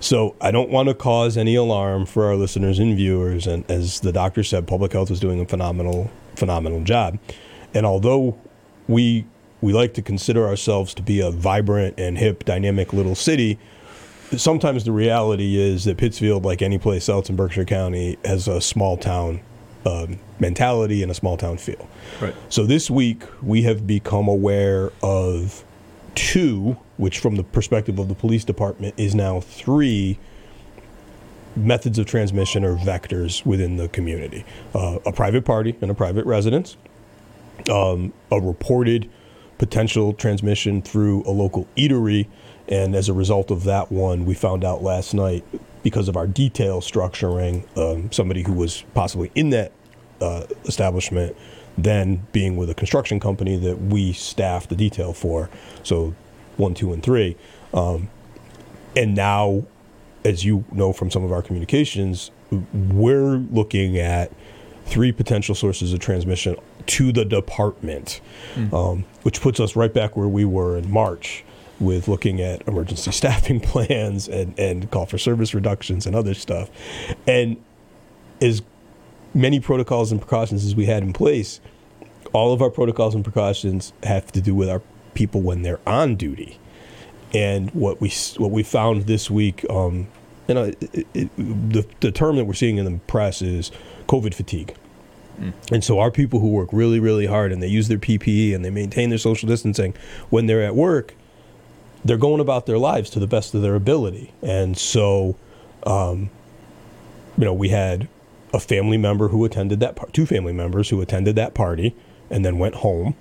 [0.00, 4.00] So I don't want to cause any alarm for our listeners and viewers, and as
[4.00, 7.18] the doctor said, public health is doing a phenomenal phenomenal job.
[7.74, 8.38] And although
[8.88, 9.26] we
[9.60, 13.58] we like to consider ourselves to be a vibrant and hip, dynamic little city,
[14.36, 18.60] sometimes the reality is that Pittsfield, like any place else in Berkshire County, has a
[18.60, 19.40] small town
[19.86, 21.88] um, mentality and a small town feel.
[22.20, 22.34] Right.
[22.48, 25.64] So this week we have become aware of
[26.14, 30.18] two, which from the perspective of the police department is now three
[31.54, 34.44] methods of transmission or vectors within the community.
[34.74, 36.76] Uh, a private party and a private residence,
[37.70, 39.08] um, a reported
[39.58, 42.26] potential transmission through a local eatery.
[42.68, 45.44] And as a result of that one, we found out last night
[45.82, 49.72] because of our detail structuring, um, somebody who was possibly in that
[50.20, 51.36] uh, establishment
[51.78, 55.50] than being with a construction company that we staff the detail for.
[55.82, 56.14] So
[56.56, 57.36] one, two, and three.
[57.74, 58.08] Um,
[58.94, 59.64] and now,
[60.24, 62.30] as you know from some of our communications,
[62.72, 64.32] we're looking at
[64.86, 68.20] three potential sources of transmission to the department,
[68.72, 71.44] um, which puts us right back where we were in March
[71.78, 76.70] with looking at emergency staffing plans and, and call for service reductions and other stuff.
[77.26, 77.62] And
[78.40, 78.62] as
[79.36, 81.60] many protocols and precautions as we had in place,
[82.32, 84.82] all of our protocols and precautions have to do with our
[85.14, 86.58] people when they're on duty.
[87.34, 90.08] And what we what we found this week, um,
[90.48, 93.70] you know, it, it, the the term that we're seeing in the press is
[94.08, 94.74] COVID fatigue.
[95.70, 98.64] And so our people who work really, really hard and they use their PPE and
[98.64, 99.94] they maintain their social distancing
[100.30, 101.14] when they're at work,
[102.06, 104.32] they're going about their lives to the best of their ability.
[104.40, 105.36] And so,
[105.84, 106.30] um,
[107.36, 108.08] you know, we had
[108.56, 111.94] a family member who attended that par- two family members who attended that party
[112.30, 113.14] and then went home.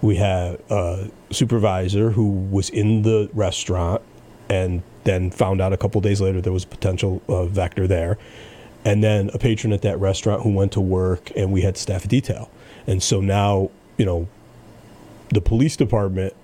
[0.00, 4.00] We had a supervisor who was in the restaurant
[4.48, 8.16] and then found out a couple days later there was a potential uh, vector there.
[8.84, 12.06] And then a patron at that restaurant who went to work and we had staff
[12.06, 12.48] detail.
[12.86, 14.28] And so now, you know,
[15.30, 16.34] the police department,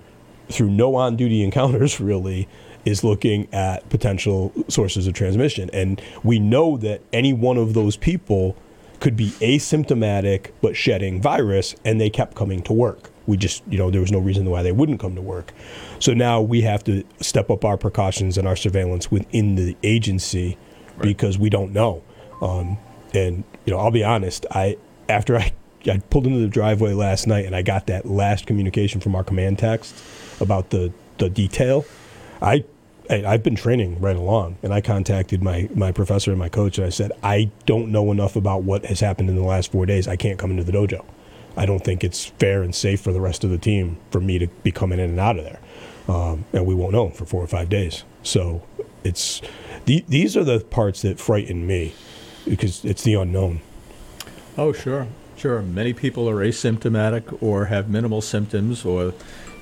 [0.49, 2.47] through no on duty encounters really,
[2.87, 5.69] is looking at potential sources of transmission.
[5.73, 8.55] And we know that any one of those people
[9.01, 13.11] could be asymptomatic but shedding virus, and they kept coming to work.
[13.27, 15.51] We just, you know, there was no reason why they wouldn't come to work.
[15.99, 20.57] So now we have to step up our precautions and our surveillance within the agency
[21.01, 22.01] because we don't know.
[22.41, 22.77] Um,
[23.13, 24.45] and you know, I'll be honest.
[24.51, 24.77] I
[25.09, 25.51] after I
[25.85, 29.25] I pulled into the driveway last night and I got that last communication from our
[29.25, 30.01] command text
[30.39, 31.85] about the the detail.
[32.41, 32.63] I
[33.09, 36.77] I- I've been training right along, and I contacted my my professor and my coach,
[36.77, 39.85] and I said I don't know enough about what has happened in the last four
[39.85, 40.07] days.
[40.07, 41.05] I can't come into the dojo.
[41.55, 44.37] I don't think it's fair and safe for the rest of the team for me
[44.39, 45.59] to be coming in and out of there,
[46.07, 48.03] um, and we won't know for four or five days.
[48.23, 48.61] So
[49.03, 49.41] it's
[49.85, 51.93] the, these are the parts that frighten me
[52.45, 53.61] because it's the unknown.
[54.57, 55.61] Oh, sure, sure.
[55.61, 59.13] Many people are asymptomatic or have minimal symptoms, or,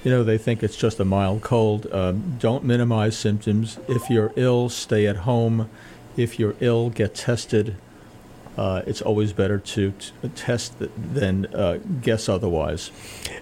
[0.05, 1.91] you know, they think it's just a mild cold.
[1.91, 3.79] Um, don't minimize symptoms.
[3.89, 5.69] If you're ill, stay at home.
[6.15, 7.75] If you're ill, get tested.
[8.57, 12.89] Uh, it's always better to t- test th- than uh, guess otherwise.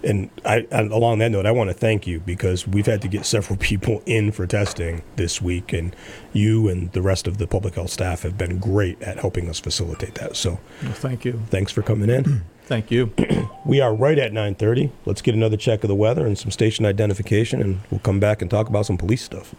[0.03, 3.23] And I, along that note, I want to thank you because we've had to get
[3.25, 5.95] several people in for testing this week, and
[6.31, 9.59] you and the rest of the public health staff have been great at helping us
[9.59, 10.35] facilitate that.
[10.35, 11.39] So Well, thank you.
[11.51, 12.41] thanks for coming in.
[12.65, 13.13] Thank you.
[13.65, 14.91] we are right at 9:30.
[15.05, 18.41] Let's get another check of the weather and some station identification, and we'll come back
[18.41, 19.53] and talk about some police stuff.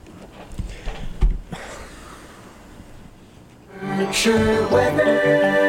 [4.12, 5.64] Sure weather.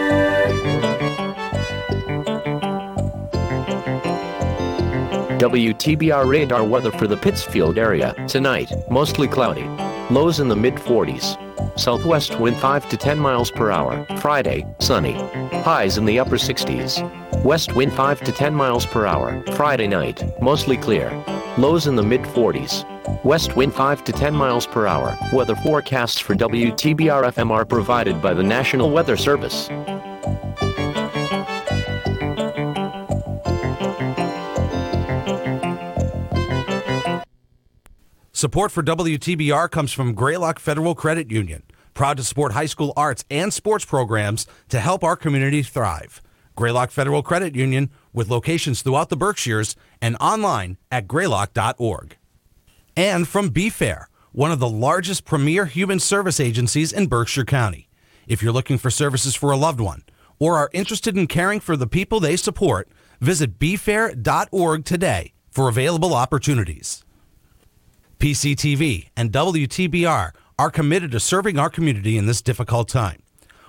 [5.37, 8.15] WTBR radar weather for the Pittsfield area.
[8.27, 9.63] Tonight, mostly cloudy.
[10.09, 11.37] Lows in the mid 40s.
[11.77, 14.05] Southwest wind 5 to 10 miles per hour.
[14.19, 15.13] Friday, sunny.
[15.63, 17.24] Highs in the upper 60s.
[17.45, 19.39] West wind 5 to 10 miles per hour.
[19.51, 21.11] Friday night, mostly clear.
[21.59, 22.83] Lows in the mid 40s.
[23.23, 25.15] West wind 5 to 10 miles per hour.
[25.31, 29.67] Weather forecasts for WTBR FM are provided by the National Weather Service.
[38.31, 41.61] Support for WTBR comes from Greylock Federal Credit Union,
[41.93, 46.23] proud to support high school arts and sports programs to help our community thrive.
[46.55, 52.17] Greylock Federal Credit Union with locations throughout the Berkshires and online at greylock.org.
[52.95, 57.89] And from BFAIR, one of the largest premier human service agencies in Berkshire County.
[58.27, 60.03] If you're looking for services for a loved one
[60.39, 62.89] or are interested in caring for the people they support,
[63.21, 67.05] visit bfair.org today for available opportunities.
[68.19, 73.21] PCTV and WTBR are committed to serving our community in this difficult time.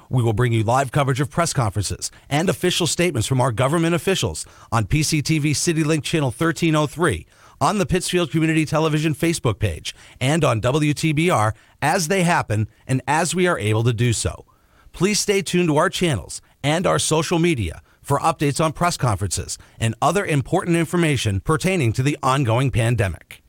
[0.08, 3.94] We will bring you live coverage of press conferences and official statements from our government
[3.94, 7.26] officials on PCTV CityLink Channel 1303,
[7.60, 13.34] on the Pittsfield Community Television Facebook page, and on WTBR as they happen and as
[13.34, 14.44] we are able to do so.
[14.92, 19.58] Please stay tuned to our channels and our social media for updates on press conferences
[19.80, 23.42] and other important information pertaining to the ongoing pandemic.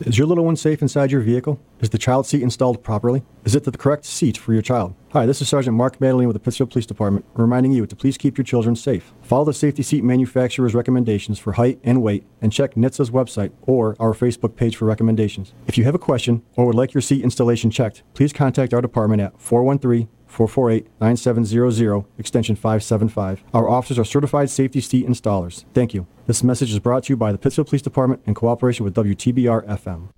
[0.00, 1.60] Is your little one safe inside your vehicle?
[1.80, 3.24] Is the child seat installed properly?
[3.44, 4.94] Is it the correct seat for your child?
[5.12, 8.16] Hi, this is Sergeant Mark Madeline with the Pittsfield Police Department, reminding you to please
[8.16, 9.12] keep your children safe.
[9.22, 13.96] Follow the safety seat manufacturer's recommendations for height and weight, and check NHTSA's website or
[13.98, 15.52] our Facebook page for recommendations.
[15.66, 18.80] If you have a question or would like your seat installation checked, please contact our
[18.80, 23.42] department at 413 448 9700, extension 575.
[23.52, 25.64] Our officers are certified safety seat installers.
[25.74, 26.06] Thank you.
[26.26, 29.66] This message is brought to you by the Pittsfield Police Department in cooperation with WTBR
[29.66, 30.08] FM.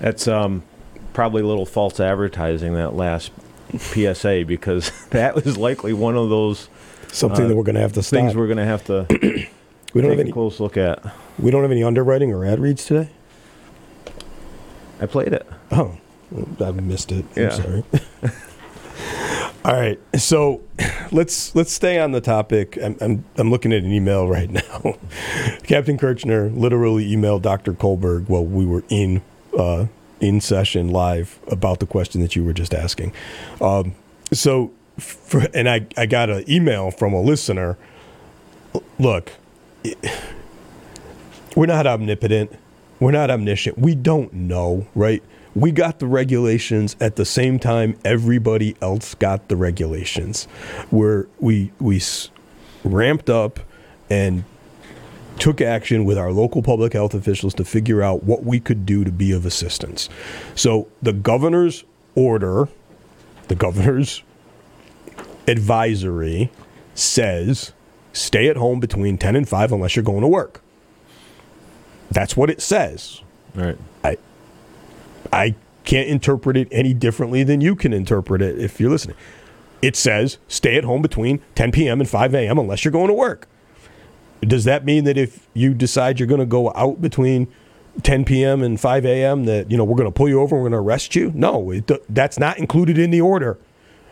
[0.00, 0.62] That's um,
[1.12, 3.32] probably a little false advertising that last
[3.76, 6.68] PSA because that was likely one of those
[7.12, 8.20] Something Uh, that we're going to have to stop.
[8.20, 9.20] things we're going to have to we
[10.00, 10.32] don't take have a any.
[10.32, 11.04] close look at.
[11.38, 13.10] We don't have any underwriting or ad reads today.
[15.00, 15.46] I played it.
[15.70, 15.96] Oh,
[16.60, 17.24] I missed it.
[17.36, 17.44] Yeah.
[17.44, 17.84] I'm sorry.
[19.62, 20.62] All right, so
[21.12, 22.78] let's let's stay on the topic.
[22.82, 24.96] I'm, I'm I'm looking at an email right now.
[25.64, 27.74] Captain Kirchner literally emailed Dr.
[27.74, 29.20] Kulberg while we were in
[29.58, 29.86] uh,
[30.20, 33.12] in session live about the question that you were just asking.
[33.60, 33.94] Um,
[34.32, 37.76] so, for, and I I got an email from a listener.
[38.98, 39.32] Look,
[41.54, 42.56] we're not omnipotent.
[43.00, 43.78] We're not omniscient.
[43.78, 45.22] We don't know, right?
[45.54, 50.44] We got the regulations at the same time everybody else got the regulations.
[50.90, 52.00] Where we we
[52.84, 53.58] ramped up
[54.08, 54.44] and
[55.38, 59.04] took action with our local public health officials to figure out what we could do
[59.04, 60.08] to be of assistance.
[60.54, 61.84] So the governor's
[62.14, 62.68] order,
[63.48, 64.22] the governor's
[65.48, 66.50] advisory
[66.94, 67.72] says
[68.12, 70.62] stay at home between 10 and 5 unless you're going to work.
[72.10, 73.22] That's what it says.
[73.54, 73.78] Right.
[74.04, 74.18] I
[75.32, 79.16] I can't interpret it any differently than you can interpret it if you're listening.
[79.82, 82.00] It says stay at home between 10 p.m.
[82.00, 82.58] and 5 a.m.
[82.58, 83.48] unless you're going to work.
[84.42, 87.48] Does that mean that if you decide you're going to go out between
[88.02, 88.62] 10 p.m.
[88.62, 89.44] and 5 a.m.
[89.44, 91.32] that you know we're going to pull you over and we're going to arrest you?
[91.34, 93.58] No, it, that's not included in the order,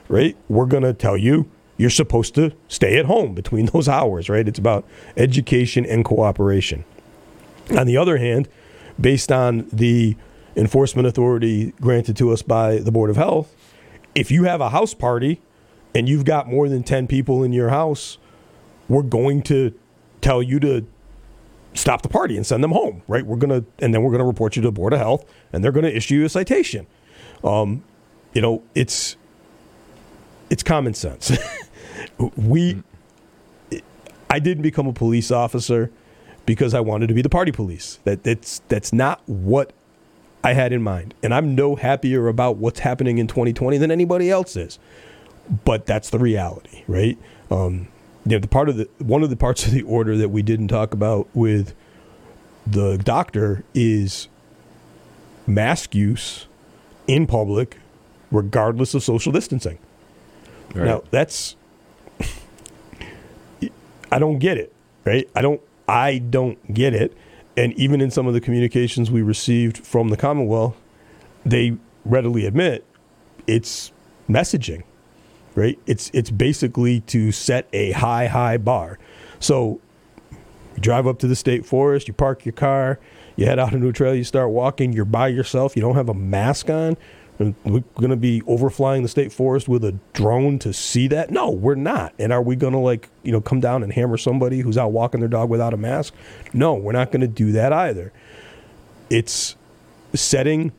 [0.09, 0.37] right?
[0.49, 4.47] We're going to tell you you're supposed to stay at home between those hours, right?
[4.47, 4.85] It's about
[5.17, 6.85] education and cooperation.
[7.77, 8.49] On the other hand,
[9.01, 10.17] based on the
[10.57, 13.55] enforcement authority granted to us by the Board of Health,
[14.15, 15.41] if you have a house party
[15.95, 18.19] and you've got more than 10 people in your house,
[18.89, 19.79] we're going to
[20.21, 20.87] tell you to
[21.75, 23.25] stop the party and send them home, right?
[23.25, 25.25] We're going to, and then we're going to report you to the Board of Health
[25.53, 26.87] and they're going to issue you a citation.
[27.45, 27.85] Um,
[28.33, 29.17] you know, it's,
[30.51, 31.37] it's common sense.
[32.37, 32.83] we,
[34.31, 35.91] I didn't become a police officer
[36.49, 37.99] because I wanted to be the party police.
[38.05, 39.75] That that's that's not what
[40.43, 41.13] I had in mind.
[41.23, 44.79] And I'm no happier about what's happening in 2020 than anybody else is.
[45.67, 47.19] But that's the reality, right?
[47.51, 47.89] Um,
[48.25, 50.41] you know, the part of the one of the parts of the order that we
[50.41, 51.75] didn't talk about with
[52.67, 54.29] the doctor is
[55.47, 56.47] mask use
[57.07, 57.77] in public,
[58.31, 59.79] regardless of social distancing.
[60.75, 60.87] Right.
[60.87, 61.57] Now that's
[64.11, 64.73] I don't get it,
[65.05, 65.29] right?
[65.37, 67.17] I don't I don't get it.
[67.57, 70.77] And even in some of the communications we received from the Commonwealth,
[71.45, 72.85] they readily admit
[73.47, 73.93] it's
[74.29, 74.85] messaging,
[75.55, 75.79] right?
[75.87, 78.99] It's it's basically to set a high high bar.
[79.41, 79.81] So
[80.77, 83.01] You drive up to the state forest, you park your car,
[83.37, 86.09] you head out into a trail, you start walking, you're by yourself, you don't have
[86.09, 86.97] a mask on.
[87.39, 87.55] We're
[87.95, 91.31] going to be overflying the state forest with a drone to see that?
[91.31, 92.13] No, we're not.
[92.19, 94.91] And are we going to like, you know, come down and hammer somebody who's out
[94.91, 96.15] walking their dog without a mask?
[96.53, 98.13] No, we're not going to do that either.
[99.09, 99.55] It's
[100.15, 100.73] setting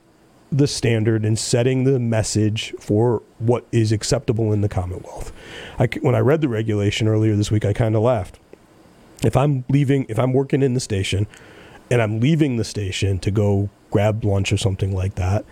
[0.52, 5.32] the standard and setting the message for what is acceptable in the Commonwealth.
[5.78, 8.40] I when I read the regulation earlier this week, I kind of laughed.
[9.24, 11.28] If I'm leaving, if I'm working in the station
[11.92, 15.46] and I'm leaving the station to go grab lunch or something like that,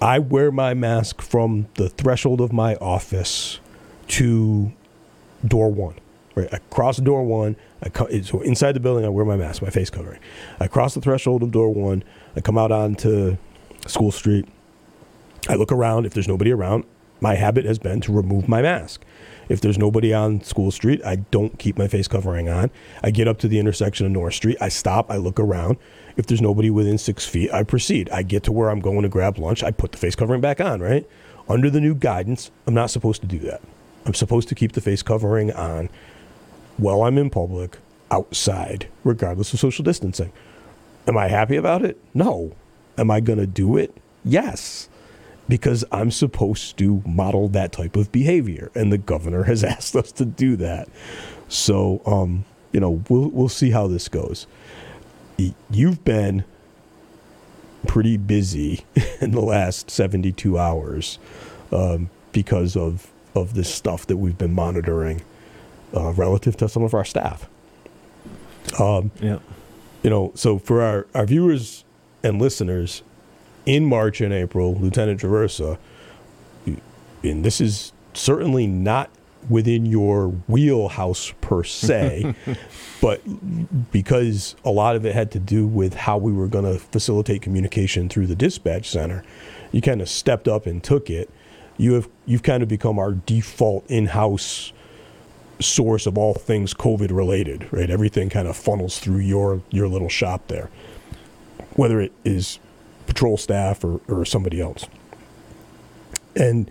[0.00, 3.60] I wear my mask from the threshold of my office
[4.08, 4.72] to
[5.46, 5.94] door one.
[6.34, 7.56] Right, I cross door one.
[7.82, 10.20] I co- so inside the building, I wear my mask, my face covering.
[10.58, 12.02] I cross the threshold of door one.
[12.36, 13.36] I come out onto
[13.86, 14.46] School Street.
[15.48, 16.06] I look around.
[16.06, 16.84] If there's nobody around,
[17.20, 19.02] my habit has been to remove my mask.
[19.48, 22.70] If there's nobody on School Street, I don't keep my face covering on.
[23.02, 24.56] I get up to the intersection of North Street.
[24.60, 25.10] I stop.
[25.10, 25.76] I look around.
[26.16, 28.10] If there's nobody within six feet, I proceed.
[28.10, 29.62] I get to where I'm going to grab lunch.
[29.62, 31.08] I put the face covering back on, right?
[31.48, 33.60] Under the new guidance, I'm not supposed to do that.
[34.06, 35.88] I'm supposed to keep the face covering on
[36.76, 37.78] while I'm in public,
[38.10, 40.32] outside, regardless of social distancing.
[41.06, 41.98] Am I happy about it?
[42.14, 42.56] No.
[42.96, 43.96] Am I going to do it?
[44.24, 44.88] Yes.
[45.48, 50.12] Because I'm supposed to model that type of behavior, and the governor has asked us
[50.12, 50.88] to do that.
[51.48, 54.46] So, um, you know, we'll we'll see how this goes.
[55.70, 56.44] You've been
[57.86, 58.84] pretty busy
[59.20, 61.18] in the last 72 hours
[61.72, 65.22] um, because of of this stuff that we've been monitoring
[65.94, 67.48] uh, relative to some of our staff.
[68.80, 69.38] Um, Yeah.
[70.02, 71.84] you know, so for our, our viewers
[72.24, 73.02] and listeners,
[73.66, 75.78] in March and April, Lieutenant Traversa,
[77.22, 79.10] and this is certainly not
[79.48, 82.34] within your wheelhouse per se,
[83.00, 83.20] but
[83.90, 87.42] because a lot of it had to do with how we were going to facilitate
[87.42, 89.24] communication through the dispatch center,
[89.72, 91.30] you kind of stepped up and took it.
[91.78, 94.72] You have you've kind of become our default in-house
[95.60, 97.90] source of all things COVID related, right?
[97.90, 100.68] Everything kind of funnels through your your little shop there,
[101.74, 102.58] whether it is
[103.06, 104.86] patrol staff or, or somebody else.
[106.36, 106.70] And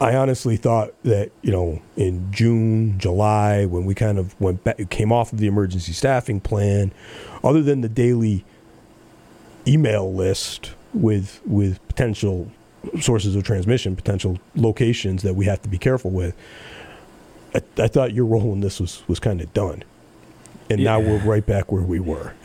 [0.00, 4.90] I honestly thought that you know in June, July, when we kind of went back,
[4.90, 6.92] came off of the emergency staffing plan,
[7.42, 8.44] other than the daily
[9.66, 12.50] email list with with potential
[13.00, 16.36] sources of transmission, potential locations that we have to be careful with.
[17.54, 19.82] I, I thought your role in this was was kind of done,
[20.68, 22.34] and now we're right back where we were.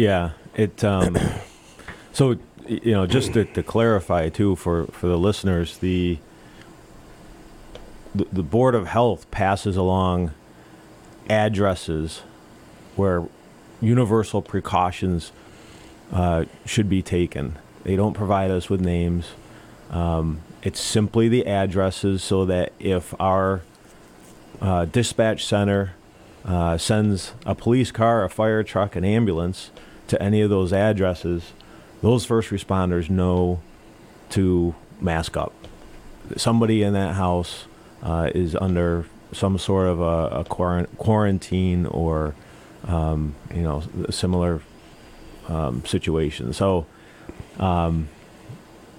[0.00, 0.82] Yeah, it.
[0.82, 1.18] Um,
[2.12, 6.18] so you know, just to, to clarify too for for the listeners, the,
[8.14, 10.32] the board of health passes along
[11.28, 12.22] addresses
[12.96, 13.24] where
[13.80, 15.32] universal precautions
[16.12, 17.56] uh, should be taken.
[17.84, 19.28] They don't provide us with names.
[19.90, 23.62] Um, it's simply the addresses so that if our
[24.60, 25.92] uh, dispatch center
[26.44, 29.70] uh, sends a police car, a fire truck, an ambulance
[30.08, 31.52] to any of those addresses,
[32.02, 33.60] those first responders know
[34.30, 35.52] to mask up.
[36.36, 37.64] Somebody in that house
[38.02, 40.44] uh, is under some sort of a, a
[40.96, 42.34] quarantine or,
[42.86, 44.60] um, you know, similar
[45.48, 46.52] um, situation.
[46.52, 46.86] So
[47.58, 48.08] um,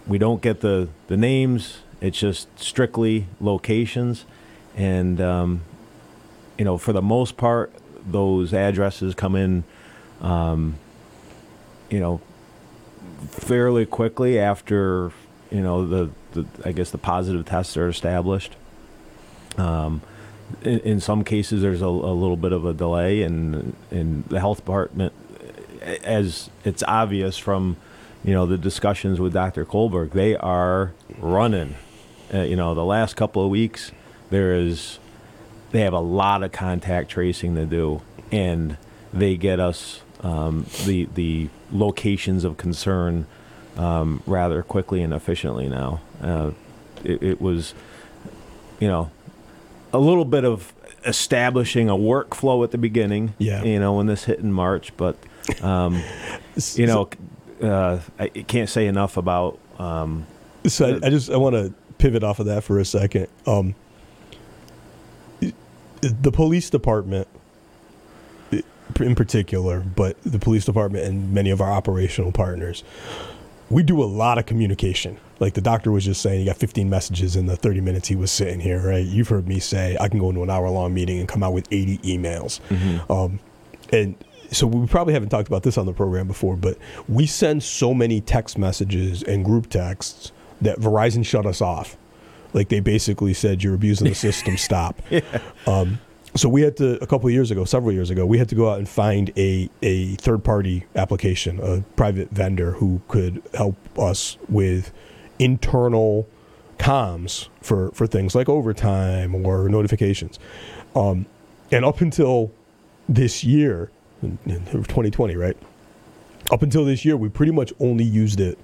[0.08, 1.80] we don't get the, the names.
[2.00, 4.26] It's just strictly locations.
[4.76, 5.62] And, um,
[6.58, 7.74] you know, for the most part,
[8.10, 9.64] those addresses come in,
[10.22, 10.76] um,
[11.90, 12.22] you know,
[13.30, 15.12] fairly quickly after,
[15.52, 18.56] you know, the, the I guess the positive tests are established.
[19.58, 20.02] Um,
[20.64, 24.40] in, in some cases, there's a, a little bit of a delay, and in the
[24.40, 25.14] health department,
[26.04, 27.78] as it's obvious from,
[28.24, 29.66] you know, the discussions with Dr.
[29.66, 31.76] Kulberg, they are running.
[32.34, 33.92] Uh, you know, the last couple of weeks,
[34.30, 35.00] there is
[35.72, 38.78] they have a lot of contact tracing to do, and
[39.14, 43.26] they get us um, the the locations of concern
[43.78, 46.02] um, rather quickly and efficiently now.
[46.22, 46.52] Uh,
[47.04, 47.74] it, it was,
[48.80, 49.10] you know,
[49.94, 50.74] a little bit of
[51.06, 53.34] establishing a workflow at the beginning.
[53.38, 53.64] Yeah.
[53.64, 55.18] You know, when this hit in March, but
[55.62, 56.02] um,
[56.74, 57.10] you know,
[57.62, 59.60] uh, I can't say enough about.
[59.80, 60.26] Um,
[60.68, 63.28] So I, I just I want to pivot off of that for a second.
[63.46, 63.76] Um,
[66.02, 67.28] the police department,
[69.00, 72.84] in particular, but the police department and many of our operational partners,
[73.70, 75.18] we do a lot of communication.
[75.42, 78.16] Like the doctor was just saying, he got 15 messages in the 30 minutes he
[78.16, 78.80] was sitting here.
[78.80, 79.06] Right?
[79.06, 81.52] You've heard me say I can go into an hour long meeting and come out
[81.52, 82.60] with 80 emails.
[83.10, 83.40] Um,
[83.92, 84.16] and
[84.52, 86.78] so we probably haven't talked about this on the program before, but
[87.10, 90.32] we send so many text messages and group texts
[90.62, 91.98] that Verizon shut us off.
[92.54, 94.58] Like they basically said, "You're abusing the system.
[94.60, 95.02] Stop."
[95.66, 96.00] Um,
[96.36, 98.56] so we had to a couple of years ago, several years ago, we had to
[98.56, 103.76] go out and find a a third party application, a private vendor who could help
[103.98, 104.92] us with
[105.42, 106.28] internal
[106.78, 110.40] comms for for things like overtime or notifications.
[110.96, 111.26] Um,
[111.72, 112.52] and up until
[113.10, 115.58] this year, in, in 2020, right?
[116.52, 118.58] Up until this year, we pretty much only used it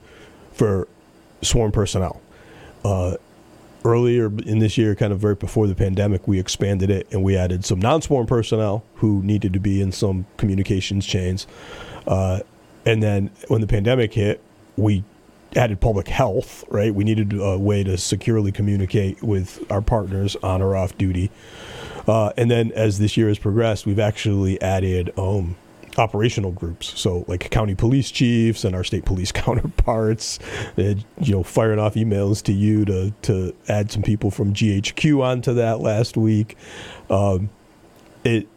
[0.54, 0.88] for
[1.42, 2.22] sworn personnel.
[2.84, 3.16] Uh,
[3.86, 7.38] earlier in this year, kind of right before the pandemic, we expanded it and we
[7.38, 11.48] added some non-sworn personnel who needed to be in some communications chains.
[12.06, 12.40] Uh,
[12.86, 14.42] and then when the pandemic hit,
[14.76, 15.04] we
[15.58, 16.64] added public health.
[16.70, 21.32] Right, we needed a way to securely communicate with our partners on or off duty.
[22.08, 25.58] Uh, and then as this year has progressed, we've actually added um,
[25.98, 27.00] operational groups.
[27.00, 30.40] So like county police chiefs and our state police counterparts,
[30.78, 35.22] uh, you know, firing off emails to you to, to add some people from GHQ
[35.22, 36.58] onto that last week.
[37.10, 37.50] Um,
[38.24, 38.48] it,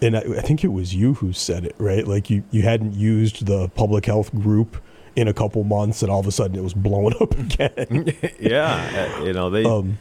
[0.00, 2.06] and I, I think it was you who said it, right?
[2.06, 4.76] Like you, you hadn't used the public health group
[5.18, 8.14] in a couple months and all of a sudden it was blowing up again.
[8.40, 9.98] yeah, uh, you know they um,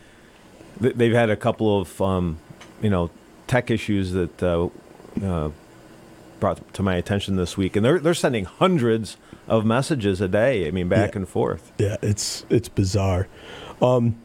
[0.79, 2.37] they've had a couple of um,
[2.81, 3.09] you know
[3.47, 4.69] tech issues that uh,
[5.25, 5.49] uh,
[6.39, 10.67] brought to my attention this week, and they're they're sending hundreds of messages a day.
[10.67, 11.17] I mean, back Yeah.
[11.19, 11.71] and forth.
[11.79, 13.27] Yeah, it's it's bizarre.
[13.81, 14.17] Um,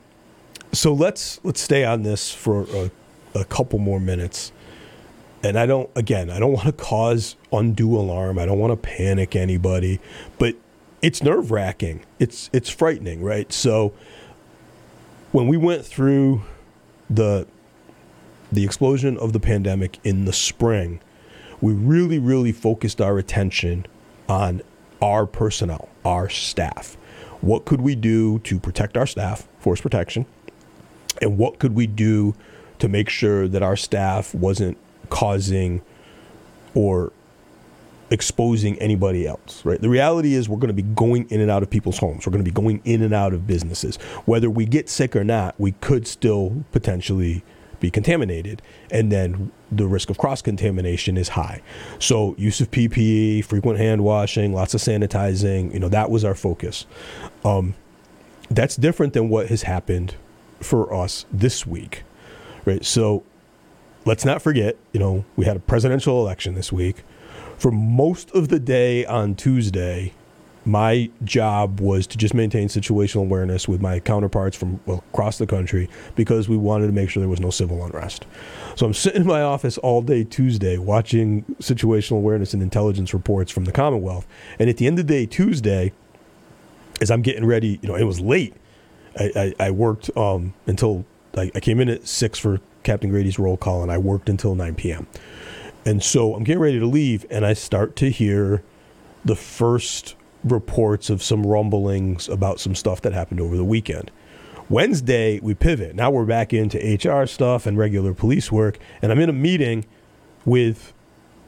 [0.73, 2.91] so let's let's stay on this for a,
[3.35, 4.53] a couple more minutes.
[5.45, 8.39] And I don't again, I don't want to cause undue alarm.
[8.39, 9.99] I don't want to panic anybody,
[10.39, 10.55] but
[11.03, 12.05] it's nerve wracking.
[12.19, 13.53] It's it's frightening, right?
[13.53, 13.93] So
[15.33, 16.43] when we went through
[17.11, 17.47] the
[18.51, 21.01] the explosion of the pandemic in the spring,
[21.61, 23.87] we really, really focused our attention
[24.29, 24.63] on
[25.01, 26.97] our personnel, our staff.
[27.41, 30.27] What could we do to protect our staff, force protection?
[31.21, 32.35] And what could we do
[32.79, 34.77] to make sure that our staff wasn't
[35.09, 35.83] causing
[36.75, 37.13] or
[38.13, 39.81] exposing anybody else, right?
[39.81, 42.27] The reality is we're going to be going in and out of people's homes.
[42.27, 43.97] We're going to be going in and out of businesses.
[44.27, 47.43] Whether we get sick or not, we could still potentially
[47.81, 48.61] be contaminated.
[48.91, 51.63] And then the risk of cross contamination is high.
[51.99, 56.35] So, use of PPE, frequent hand washing, lots of sanitizing, you know, that was our
[56.35, 56.87] focus.
[57.47, 57.75] Um,
[58.51, 60.17] that's different than what has happened
[60.61, 62.03] for us this week,
[62.67, 62.85] right?
[62.85, 63.25] So,
[64.05, 67.05] let's not forget, you know, we had a presidential election this week.
[67.63, 70.15] For most of the day on Tuesday,
[70.65, 75.47] my job was to just maintain situational awareness with my counterparts from well, across the
[75.47, 78.27] country because we wanted to make sure there was no civil unrest.
[78.75, 83.53] So I'm sitting in my office all day Tuesday watching situational awareness and intelligence reports
[83.53, 84.27] from the Commonwealth.
[84.59, 85.93] And at the end of the day Tuesday,
[87.01, 88.57] as I'm getting ready, you know, it was late.
[89.17, 91.05] I, I, I worked um, until
[91.37, 94.57] I, I came in at six for Captain Grady's roll call, and I worked until
[94.57, 95.07] 9 p.m.
[95.85, 98.63] And so I'm getting ready to leave, and I start to hear
[99.25, 100.15] the first
[100.45, 104.11] reports of some rumblings about some stuff that happened over the weekend.
[104.69, 105.95] Wednesday, we pivot.
[105.95, 109.85] Now we're back into HR stuff and regular police work, and I'm in a meeting
[110.45, 110.93] with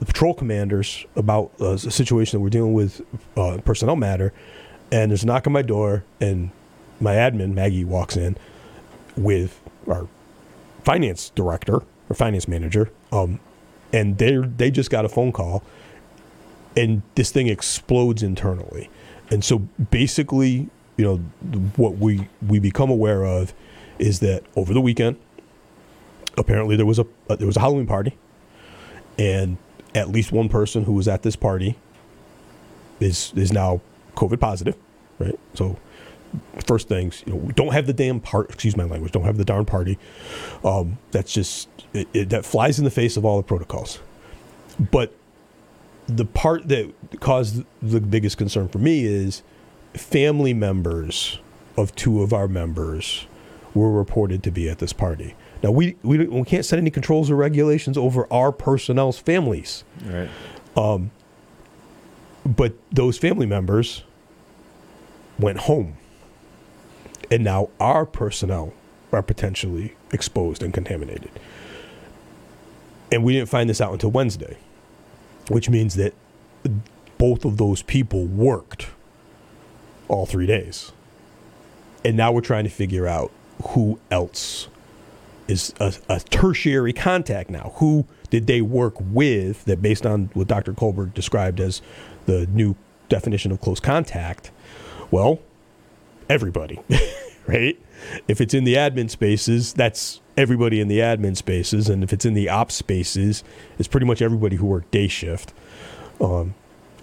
[0.01, 3.01] the patrol commanders about uh, a situation that we're dealing with,
[3.37, 4.33] uh, personnel matter.
[4.93, 6.51] And there's a knock on my door, and
[7.01, 8.37] my admin Maggie walks in
[9.17, 10.07] with our
[10.83, 13.41] finance director or finance manager, um,
[13.95, 15.63] and they they just got a phone call,
[16.77, 18.91] and this thing explodes internally,
[19.31, 21.17] and so basically, you know,
[21.77, 23.55] what we we become aware of
[24.01, 25.17] is that over the weekend,
[26.37, 28.19] apparently there was a uh, there was a Halloween party,
[29.17, 29.57] and
[29.95, 31.77] at least one person who was at this party
[32.99, 33.81] is is now
[34.17, 34.77] COVID positive,
[35.21, 35.39] right?
[35.55, 35.79] So
[36.67, 38.51] first things, you know, we don't have the damn part.
[38.51, 39.13] Excuse my language.
[39.13, 39.99] Don't have the darn party.
[40.65, 44.01] Um, that's just it, it, that flies in the face of all the protocols.
[44.91, 45.15] But
[46.07, 49.43] the part that caused the biggest concern for me is
[49.95, 51.39] family members
[51.77, 53.27] of two of our members
[53.75, 55.35] were reported to be at this party.
[55.63, 60.29] Now we we, we can't set any controls or regulations over our personnel's families Right.
[62.45, 64.03] but those family members
[65.39, 65.97] went home
[67.35, 68.73] and now our personnel
[69.13, 71.31] are potentially exposed and contaminated
[73.11, 74.57] and we didn't find this out until wednesday
[75.49, 76.15] which means that
[77.19, 78.87] both of those people worked
[80.07, 80.93] all three days
[82.05, 83.33] and now we're trying to figure out
[83.71, 84.69] who else
[85.49, 90.49] is a, a tertiary contact now who did they work with that based on what
[90.49, 90.73] Dr.
[90.73, 91.83] Kulberg described as
[92.27, 92.75] the new
[93.09, 94.51] definition of close contact?
[95.11, 95.41] Well,
[96.29, 96.81] everybody,
[97.47, 97.79] right?
[98.29, 102.25] If it's in the admin spaces, that's everybody in the admin spaces, and if it's
[102.25, 103.45] in the ops spaces,
[103.79, 105.53] it's pretty much everybody who worked day shift.
[106.21, 106.55] Um,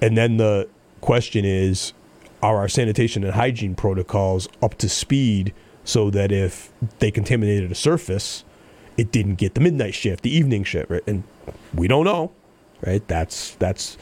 [0.02, 0.68] and then the
[1.02, 1.94] question is,
[2.42, 7.76] are our sanitation and hygiene protocols up to speed so that if they contaminated a
[7.76, 8.44] surface,
[8.98, 11.04] it didn't get the midnight shift, the evening shift, right?
[11.08, 11.24] And
[11.74, 12.32] we don't know,
[12.86, 13.06] right?
[13.08, 13.98] That's that's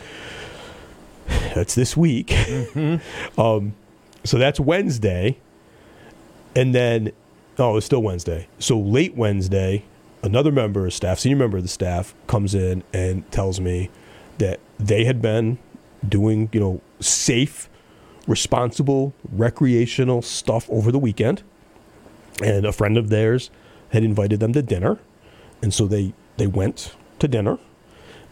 [1.53, 2.33] that's this week.
[3.37, 3.73] um,
[4.23, 5.37] so that's Wednesday,
[6.55, 7.11] and then
[7.59, 8.47] oh, it's still Wednesday.
[8.57, 9.83] So late Wednesday,
[10.23, 13.89] another member of staff, senior member of the staff, comes in and tells me
[14.37, 15.59] that they had been
[16.07, 17.69] doing, you know, safe,
[18.27, 21.43] responsible, recreational stuff over the weekend,
[22.41, 23.49] and a friend of theirs
[23.89, 24.97] had invited them to dinner,
[25.61, 27.59] and so they they went to dinner,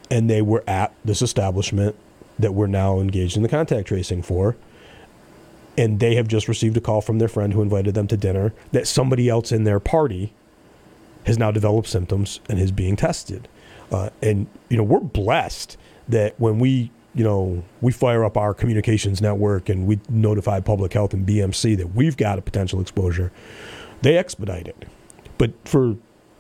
[0.09, 1.95] and they were at this establishment
[2.39, 4.55] that we're now engaged in the contact tracing for.
[5.77, 8.51] And they have just received a call from their friend who invited them to dinner
[8.71, 10.33] that somebody else in their party
[11.25, 13.47] has now developed symptoms and is being tested.
[13.91, 15.77] Uh, and you know we're blessed
[16.09, 20.93] that when we you know we fire up our communications network and we notify public
[20.93, 23.31] health and BMC that we've got a potential exposure,
[24.01, 24.85] they expedite it.
[25.37, 25.95] But for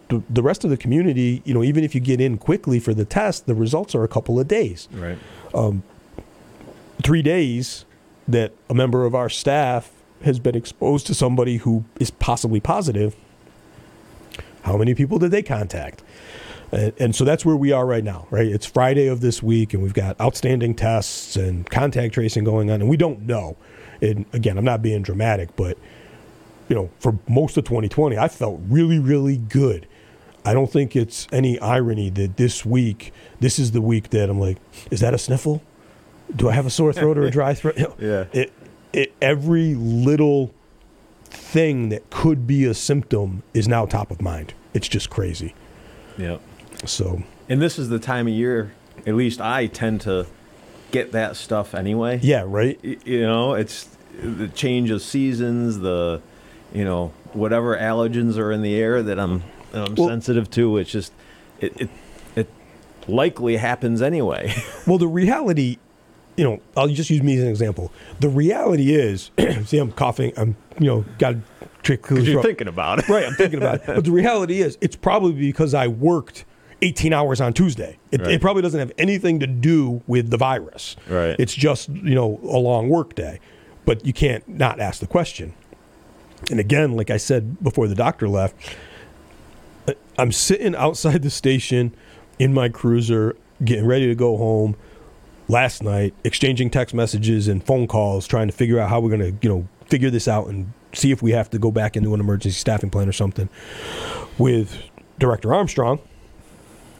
[0.09, 2.93] the, the rest of the community, you know, even if you get in quickly for
[2.93, 5.17] the test, the results are a couple of days Right.
[7.03, 7.85] three days
[8.27, 9.91] that a member of our staff
[10.23, 13.15] has been exposed to somebody who is possibly positive,
[14.63, 16.03] how many people did they contact?
[16.71, 18.47] And, and so that's where we are right now, right?
[18.47, 22.81] It's Friday of this week, and we've got outstanding tests and contact tracing going on,
[22.81, 23.55] and we don't know.
[24.01, 25.77] And again, I'm not being dramatic, but
[26.69, 29.87] you know, for most of 2020, I felt really, really good.
[30.43, 34.39] I don't think it's any irony that this week, this is the week that I'm
[34.39, 34.57] like,
[34.91, 35.61] is that a sniffle?
[36.35, 37.75] Do I have a sore throat or a dry throat?
[37.99, 38.25] Yeah.
[38.33, 38.51] It,
[38.93, 40.53] it, every little
[41.25, 44.53] thing that could be a symptom is now top of mind.
[44.73, 45.53] It's just crazy.
[46.17, 46.37] Yeah.
[46.85, 48.73] So, And this is the time of year,
[49.05, 50.27] at least I tend to
[50.91, 52.19] get that stuff anyway.
[52.23, 52.79] yeah, right?
[52.83, 53.89] You know, it's
[54.21, 56.21] the change of seasons, the,
[56.73, 60.77] you know, whatever allergens are in the air that I'm, that I'm Well- sensitive to.
[60.77, 61.11] It's just,
[61.59, 61.89] it, it,
[62.35, 62.49] it
[63.07, 64.53] likely happens anyway.
[64.87, 65.77] Well, the reality,
[66.37, 67.91] you know, I'll just use me as an example.
[68.19, 69.31] The reality is,
[69.65, 70.31] see, I'm coughing.
[70.37, 71.41] I'm, you know, got a
[71.83, 72.03] trick.
[72.03, 73.09] clear You're thinking about it.
[73.09, 73.87] Right, I'm thinking about it.
[73.87, 76.45] But the reality is, it's probably because I worked
[76.83, 77.97] 18 hours on Tuesday.
[78.11, 78.31] It, Right.
[78.33, 80.95] it probably doesn't have anything to do with the virus.
[81.09, 81.35] Right.
[81.39, 83.39] It's just, you know, a long work day.
[83.85, 85.53] But you can't not ask the question.
[86.51, 88.55] And again, like I said before the doctor left,
[90.19, 91.95] I'm sitting outside the station
[92.37, 94.75] in my cruiser, getting ready to go home
[95.47, 99.31] last night, exchanging text messages and phone calls, trying to figure out how we're going
[99.31, 102.13] to, you know, figure this out and see if we have to go back into
[102.13, 103.49] an emergency staffing plan or something
[104.37, 104.81] with
[105.19, 105.99] Director Armstrong.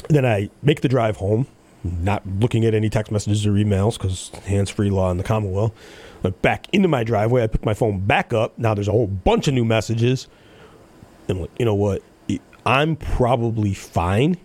[0.10, 1.48] Then I make the drive home,
[1.84, 5.74] not looking at any text messages or emails because hands free law in the Commonwealth.
[6.22, 8.58] But back into my driveway, I pick my phone back up.
[8.58, 10.28] Now there's a whole bunch of new messages.
[11.28, 12.02] And you know what?
[12.66, 14.38] I'm probably fine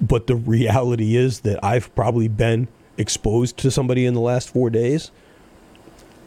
[0.00, 4.70] but the reality is that I've probably been exposed to somebody in the last four
[4.70, 5.10] days.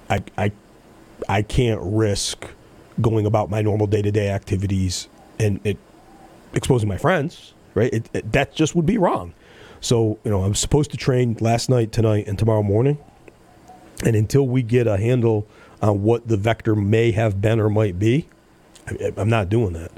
[0.10, 0.52] I I
[1.28, 2.48] I can't risk
[3.00, 5.08] going about my normal day to day activities
[5.40, 5.78] and it
[6.54, 7.54] exposing my friends.
[7.74, 7.94] Right?
[7.94, 9.34] It, it, that just would be wrong.
[9.82, 12.98] So you know, I'm supposed to train last night, tonight, and tomorrow morning.
[14.06, 15.48] And until we get a handle
[15.82, 18.28] on what the vector may have been or might be,
[18.88, 19.92] I, I'm not doing that.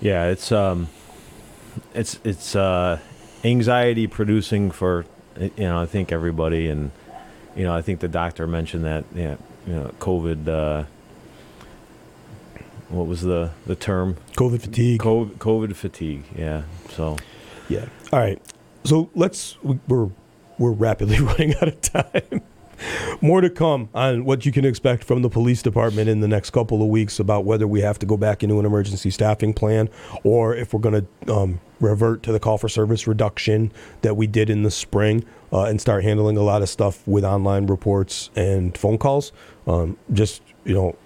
[0.00, 0.88] Yeah, it's um,
[1.94, 2.98] it's it's uh,
[3.44, 5.04] anxiety producing for
[5.38, 6.90] you know I think everybody and
[7.56, 9.36] you know I think the doctor mentioned that yeah
[9.66, 10.84] you know COVID uh,
[12.88, 15.00] what was the the term COVID fatigue.
[15.00, 17.16] COVID, COVID fatigue yeah so
[17.68, 17.86] Yeah.
[18.12, 18.40] All right.
[18.84, 20.10] So let's we- we're
[20.58, 22.42] we're rapidly running out of time.
[23.20, 26.50] More to come on what you can expect from the police department in the next
[26.50, 29.88] couple of weeks about whether we have to go back into an emergency staffing plan
[30.22, 33.72] or if we're going to um, revert to the call for service reduction
[34.02, 37.24] that we did in the spring uh, and start handling a lot of stuff with
[37.24, 39.32] online reports and phone calls.
[39.66, 40.96] Um, just you know,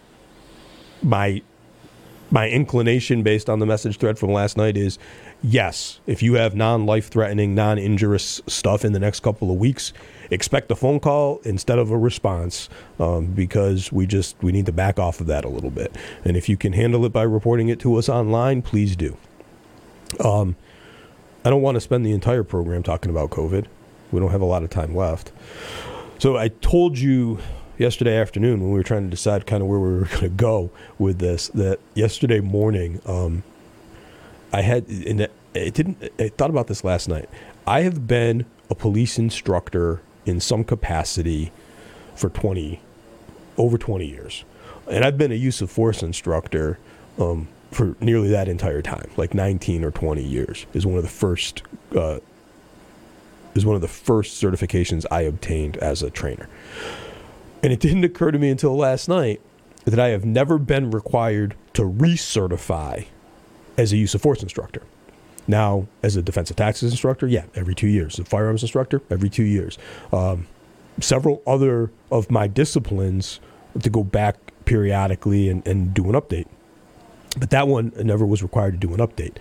[1.03, 1.43] my
[2.31, 4.99] my inclination based on the message thread from last night is
[5.43, 9.57] yes, if you have non life threatening, non injurious stuff in the next couple of
[9.57, 9.93] weeks,
[10.31, 12.69] expect a phone call instead of a response
[12.99, 15.95] um, because we just we need to back off of that a little bit.
[16.25, 19.17] And if you can handle it by reporting it to us online, please do.
[20.25, 20.57] Um,
[21.45, 23.67] I don't want to spend the entire program talking about COVID.
[24.11, 25.33] We don't have a lot of time left.
[26.19, 27.39] So I told you
[27.79, 30.29] yesterday afternoon when we were trying to decide kind of where we were going to
[30.29, 33.43] go with this that yesterday morning um,
[34.53, 37.29] I had and it it didn't I thought about this last night.
[37.67, 41.51] I have been a police instructor in some capacity
[42.15, 42.81] for 20
[43.57, 44.45] over 20 years.
[44.91, 46.79] And I've been a use of force instructor
[47.19, 50.67] um, for nearly that entire time, like 19 or 20 years.
[50.73, 51.63] Is one of the first
[51.97, 52.19] uh,
[53.55, 56.49] is one of the first certifications I obtained as a trainer.
[57.63, 59.41] And it didn't occur to me until last night
[59.85, 63.07] that I have never been required to recertify
[63.77, 64.83] as a use of force instructor.
[65.49, 68.19] Now, as a defensive tactics instructor, yeah, every two years.
[68.19, 69.79] A firearms instructor, every two years.
[70.13, 70.47] Um,
[71.01, 73.41] several other of my disciplines
[73.81, 74.37] to go back
[74.67, 76.47] periodically and, and do an update.
[77.39, 79.37] But that one never was required to do an update.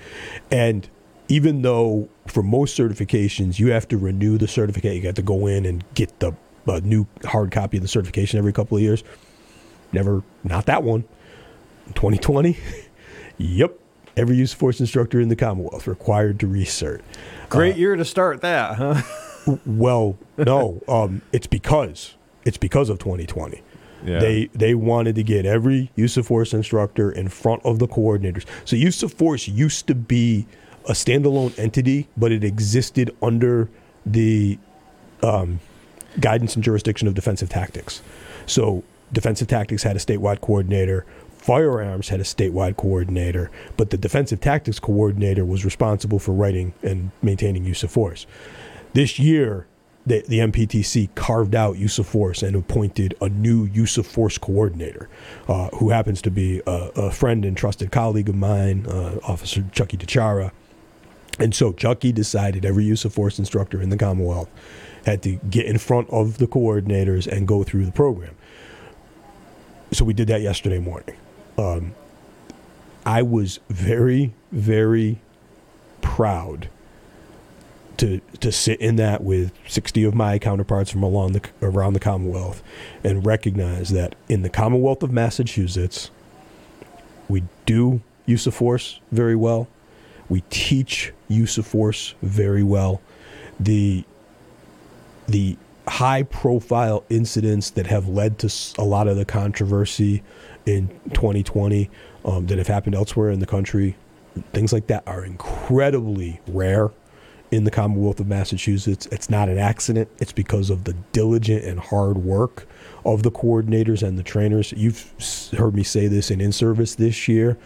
[0.49, 0.87] And
[1.27, 5.47] even though for most certifications you have to renew the certificate, you got to go
[5.47, 6.33] in and get the
[6.67, 9.03] uh, new hard copy of the certification every couple of years.
[9.91, 11.03] Never, not that one.
[11.95, 12.57] 2020,
[13.37, 13.79] yep,
[14.17, 17.01] every use of force instructor in the Commonwealth required to recert.
[17.49, 19.01] Great year to start that, huh?
[19.65, 23.61] Well, no, um, it's because it's because of 2020.
[24.03, 24.19] Yeah.
[24.19, 28.45] They they wanted to get every use of force instructor in front of the coordinators.
[28.65, 30.47] So use of force used to be
[30.85, 33.69] a standalone entity, but it existed under
[34.05, 34.59] the
[35.23, 35.61] um,
[36.19, 38.01] guidance and jurisdiction of defensive tactics.
[38.45, 41.05] So defensive tactics had a statewide coordinator.
[41.47, 47.11] Firearms had a statewide coordinator, but the defensive tactics coordinator was responsible for writing and
[47.21, 48.27] maintaining use of force.
[48.91, 49.65] This year,
[50.05, 54.37] the, the MPTC carved out use of force and appointed a new use of force
[54.37, 55.07] coordinator,
[55.47, 59.63] uh, who happens to be a, a friend and trusted colleague of mine, uh, Officer
[59.71, 60.51] Chucky DeChara.
[61.39, 64.49] And so Chucky decided every use of force instructor in the Commonwealth
[65.05, 68.35] had to get in front of the coordinators and go through the program.
[69.93, 71.15] So we did that yesterday morning.
[71.57, 71.95] Um,
[73.05, 75.19] I was very, very
[76.01, 76.69] proud
[77.97, 81.99] to to sit in that with 60 of my counterparts from along the around the
[81.99, 82.61] Commonwealth
[83.03, 86.11] and recognize that in the Commonwealth of Massachusetts
[87.27, 89.67] we do use of force very well.
[90.29, 93.01] We teach use of force very well.
[93.59, 94.03] The
[95.27, 100.21] the high profile incidents that have led to a lot of the controversy
[100.67, 101.89] in 2020
[102.25, 103.95] um, that have happened elsewhere in the country,
[104.53, 106.91] things like that are incredibly rare
[107.49, 109.07] in the Commonwealth of Massachusetts.
[109.11, 112.67] It's not an accident, it's because of the diligent and hard work
[113.05, 114.73] of the coordinators and the trainers.
[114.73, 115.13] You've
[115.57, 117.57] heard me say this in in service this year.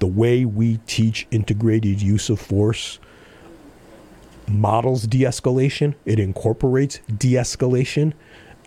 [0.00, 2.98] The way we teach integrated use of force
[4.48, 8.12] models de escalation, it incorporates de escalation.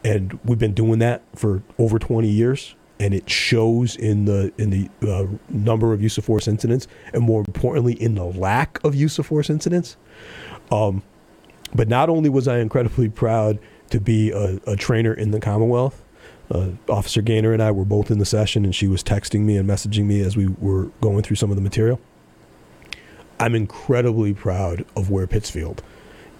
[0.06, 2.76] And we've been doing that for over 20 years.
[3.04, 7.22] And it shows in the in the uh, number of use of force incidents, and
[7.22, 9.98] more importantly, in the lack of use of force incidents.
[10.72, 11.04] Um,
[11.76, 16.02] but not only was I incredibly proud to be a, a trainer in the Commonwealth,
[16.50, 19.58] uh, Officer Gaynor and I were both in the session, and she was texting me
[19.58, 22.00] and messaging me as we were going through some of the material.
[23.40, 25.84] I'm incredibly proud of where Pittsfield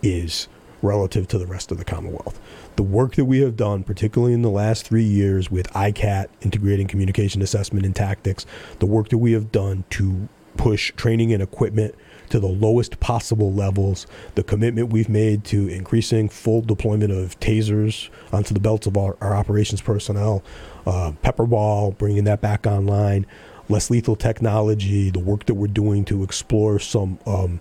[0.02, 0.48] is
[0.82, 2.40] relative to the rest of the Commonwealth.
[2.76, 6.88] The work that we have done, particularly in the last three years with ICAT, integrating
[6.88, 8.46] communication assessment and tactics,
[8.80, 11.96] the work that we have done to push training and equipment
[12.30, 18.10] to the lowest possible levels, the commitment we've made to increasing full deployment of tasers
[18.32, 20.44] onto the belts of our, our operations personnel,
[20.88, 23.26] uh, Pepperball, bringing that back online,
[23.70, 27.60] less lethal technology, the work that we're doing to explore some um,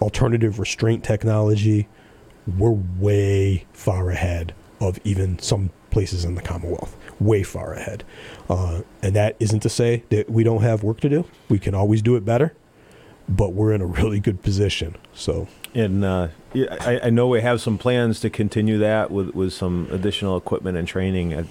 [0.00, 1.88] alternative restraint technology,
[2.58, 6.96] we're way far ahead of even some places in the Commonwealth.
[7.20, 8.02] Way far ahead.
[8.48, 11.26] Uh, and that isn't to say that we don't have work to do.
[11.50, 12.54] We can always do it better,
[13.28, 14.96] but we're in a really good position.
[15.12, 19.52] So, And uh, I, I know we have some plans to continue that with, with
[19.52, 21.34] some additional equipment and training.
[21.34, 21.44] I,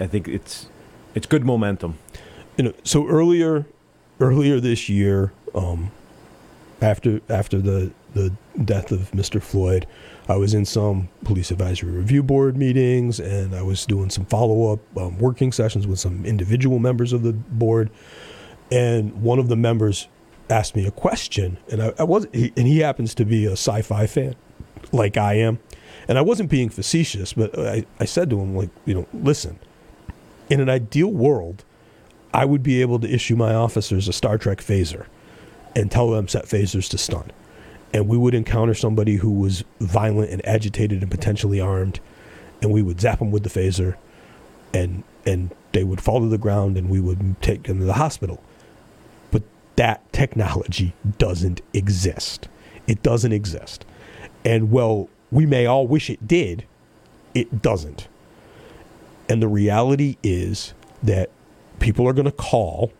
[0.00, 0.68] I think it's
[1.14, 1.98] it's good momentum.
[2.56, 3.66] you know, so earlier,
[4.18, 5.90] earlier this year, um,
[6.80, 8.32] after after the the
[8.64, 9.42] death of Mr.
[9.42, 9.86] Floyd,
[10.28, 14.72] I was in some police advisory review board meetings, and I was doing some follow
[14.72, 17.90] up um, working sessions with some individual members of the board.
[18.70, 20.08] And one of the members
[20.50, 23.52] asked me a question, and I, I was, he, and he happens to be a
[23.52, 24.34] sci-fi fan,
[24.92, 25.58] like I am,
[26.06, 29.58] and I wasn't being facetious, but I, I said to him like, you know, listen,
[30.50, 31.64] in an ideal world,
[32.32, 35.06] I would be able to issue my officers a Star Trek phaser
[35.74, 37.30] and tell them set phasers to stun.
[37.92, 42.00] And we would encounter somebody who was violent and agitated and potentially armed,
[42.60, 43.96] and we would zap them with the phaser,
[44.74, 47.94] and and they would fall to the ground, and we would take them to the
[47.94, 48.42] hospital.
[49.30, 49.42] But
[49.76, 52.48] that technology doesn't exist.
[52.86, 53.84] It doesn't exist.
[54.44, 56.66] And well, we may all wish it did,
[57.34, 58.08] it doesn't.
[59.28, 60.72] And the reality is
[61.02, 61.30] that
[61.80, 62.92] people are going to call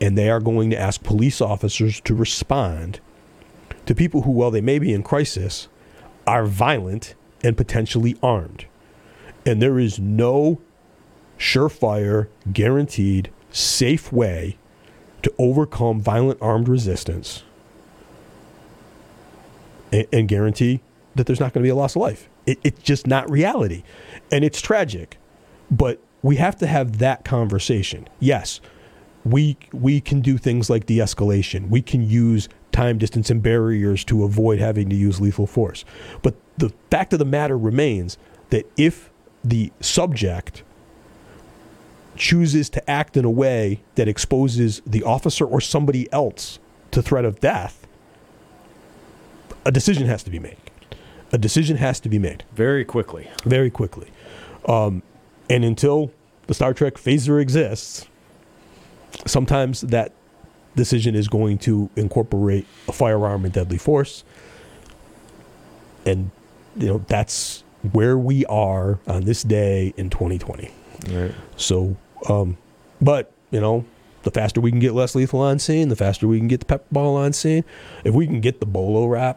[0.00, 3.00] and they are going to ask police officers to respond
[3.86, 5.68] to people who, while they may be in crisis,
[6.26, 8.66] are violent and potentially armed.
[9.44, 10.60] And there is no
[11.38, 14.56] surefire, guaranteed, safe way
[15.22, 17.42] to overcome violent armed resistance
[19.92, 20.80] and, and guarantee
[21.14, 22.28] that there's not going to be a loss of life.
[22.46, 23.82] It, it's just not reality.
[24.30, 25.18] And it's tragic.
[25.70, 28.08] But we have to have that conversation.
[28.20, 28.60] Yes,
[29.24, 31.68] we we can do things like de-escalation.
[31.68, 35.84] We can use time, distance, and barriers to avoid having to use lethal force.
[36.22, 38.18] But the fact of the matter remains
[38.50, 39.10] that if
[39.44, 40.62] the subject
[42.16, 46.58] chooses to act in a way that exposes the officer or somebody else
[46.90, 47.86] to threat of death,
[49.64, 50.56] a decision has to be made.
[51.32, 53.30] A decision has to be made Very quickly.
[53.46, 54.08] very quickly.
[54.66, 55.02] Um,
[55.48, 56.12] and until
[56.46, 58.06] the Star Trek phaser exists,
[59.26, 60.12] sometimes that
[60.74, 64.24] decision is going to incorporate a firearm and deadly force.
[66.04, 66.30] And,
[66.76, 67.62] you know, that's
[67.92, 70.70] where we are on this day in 2020.
[71.10, 71.34] Right.
[71.56, 71.96] So,
[72.28, 72.56] um,
[73.00, 73.84] but, you know,
[74.22, 76.66] the faster we can get less lethal on scene, the faster we can get the
[76.66, 77.64] pep ball on scene.
[78.04, 79.36] If we can get the BolaWrap,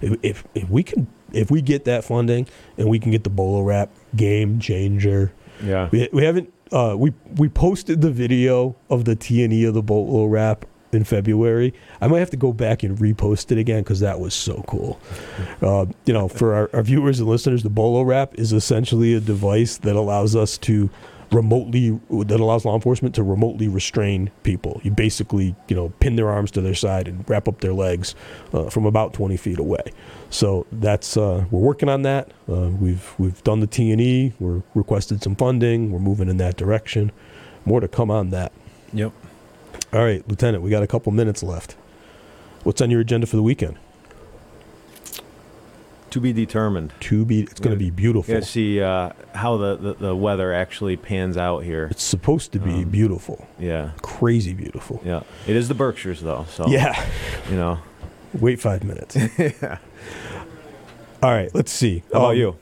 [0.00, 2.46] if, if, if we can, if we get that funding
[2.78, 5.32] and we can get the BolaWrap, game changer.
[5.62, 5.88] Yeah.
[5.90, 9.74] We, we haven't, uh, we, we posted the video of the T and E of
[9.74, 11.72] the BolaWrap in February.
[12.00, 15.00] I might have to go back and repost it again because that was so cool.
[15.62, 19.78] Uh, you know, for our, our viewers and listeners, the BolaWrap is essentially a device
[19.78, 20.90] that allows us to
[21.30, 24.80] remotely that allows law enforcement to remotely restrain people.
[24.84, 28.14] You basically, you know, pin their arms to their side and wrap up their legs
[28.52, 29.82] uh, from about 20 feet away.
[30.30, 32.30] So that's uh, we're working on that.
[32.48, 34.32] Uh, we've we've done the T and E.
[34.40, 35.90] We're requested some funding.
[35.90, 37.12] We're moving in that direction.
[37.64, 38.52] More to come on that.
[38.92, 39.12] Yep.
[39.92, 41.76] All right, Lieutenant, we got a couple minutes left.
[42.64, 43.78] What's on your agenda for the weekend?
[46.14, 46.92] To be determined.
[47.00, 48.32] To be, it's going to be beautiful.
[48.34, 51.88] Gotta see uh, how the, the, the weather actually pans out here.
[51.90, 53.90] It's supposed to be Um, beautiful, Yeah.
[54.00, 55.02] crazy beautiful.
[55.04, 55.24] Yeah.
[55.48, 56.46] It is the Berkshires, though.
[56.50, 56.94] So, Yeah.
[57.50, 57.80] you know.
[58.38, 59.16] Wait five minutes.
[59.38, 59.78] yeah.
[61.20, 62.04] All right, let's see.
[62.12, 62.56] How about Um, you?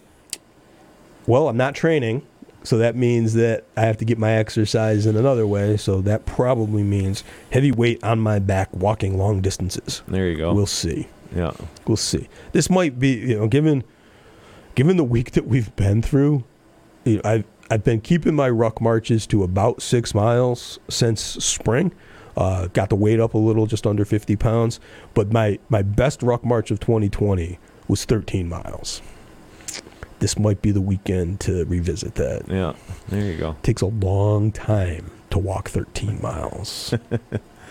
[1.27, 2.23] Well, I'm not training,
[2.63, 5.77] so that means that I have to get my exercise in another way.
[5.77, 10.01] So that probably means heavy weight on my back, walking long distances.
[10.09, 10.55] There you go.
[10.55, 11.09] We'll see.
[11.35, 11.53] Yeah.
[11.87, 12.28] We'll see.
[12.53, 13.85] This might be, you know, given
[14.74, 16.45] given the week that we've been through,
[17.05, 21.93] you know, I've I've been keeping my ruck marches to about six miles since spring.
[22.37, 24.80] Uh, got the weight up a little, just under 50 pounds.
[25.14, 27.59] But my my best ruck march of 2020
[27.89, 29.03] was 13 miles.
[30.18, 32.49] This might be the weekend to revisit that.
[32.49, 32.74] Yeah.
[33.09, 33.57] There you go.
[33.62, 36.95] takes a long time to walk 13 miles.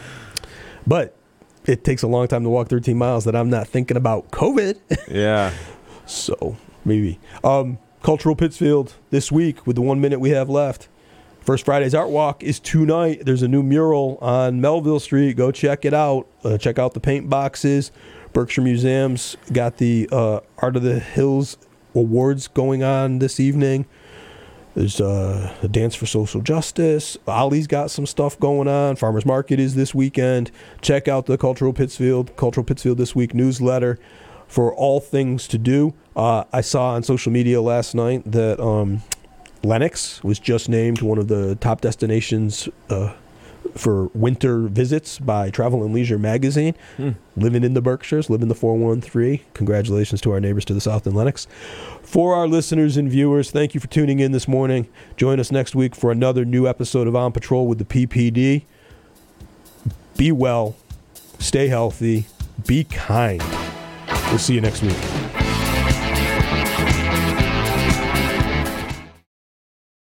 [0.87, 1.15] but
[1.65, 4.79] it takes a long time to walk 13 miles that I'm not thinking about COVID.
[5.11, 5.53] Yeah.
[6.05, 6.55] so
[6.85, 7.19] maybe.
[7.43, 10.87] Um, Cultural Pittsfield this week with the one minute we have left.
[11.41, 13.23] First Friday's Art Walk is tonight.
[13.25, 15.35] There's a new mural on Melville Street.
[15.35, 16.27] Go check it out.
[16.43, 17.91] Uh, check out the paint boxes.
[18.33, 21.57] Berkshire Museum's got the uh, Art of the Hills
[21.93, 23.85] awards going on this evening.
[24.73, 27.17] There's uh, a dance for social justice.
[27.27, 28.95] Ollie's got some stuff going on.
[28.95, 30.49] Farmers Market is this weekend.
[30.81, 33.99] Check out the Cultural Pittsfield, Cultural Pittsfield This Week newsletter
[34.47, 35.93] for all things to do.
[36.15, 39.01] Uh, I saw on social media last night that um,
[39.63, 43.13] Lenox was just named one of the top destinations uh,
[43.75, 46.75] for winter visits by Travel and Leisure magazine.
[46.97, 47.11] Hmm.
[47.35, 49.39] Living in the Berkshires, living the 413.
[49.53, 51.47] Congratulations to our neighbors to the south in Lenox.
[52.01, 54.87] For our listeners and viewers, thank you for tuning in this morning.
[55.15, 58.63] Join us next week for another new episode of On Patrol with the PPD.
[60.17, 60.75] Be well,
[61.39, 62.25] stay healthy,
[62.67, 63.41] be kind.
[64.27, 65.30] We'll see you next week.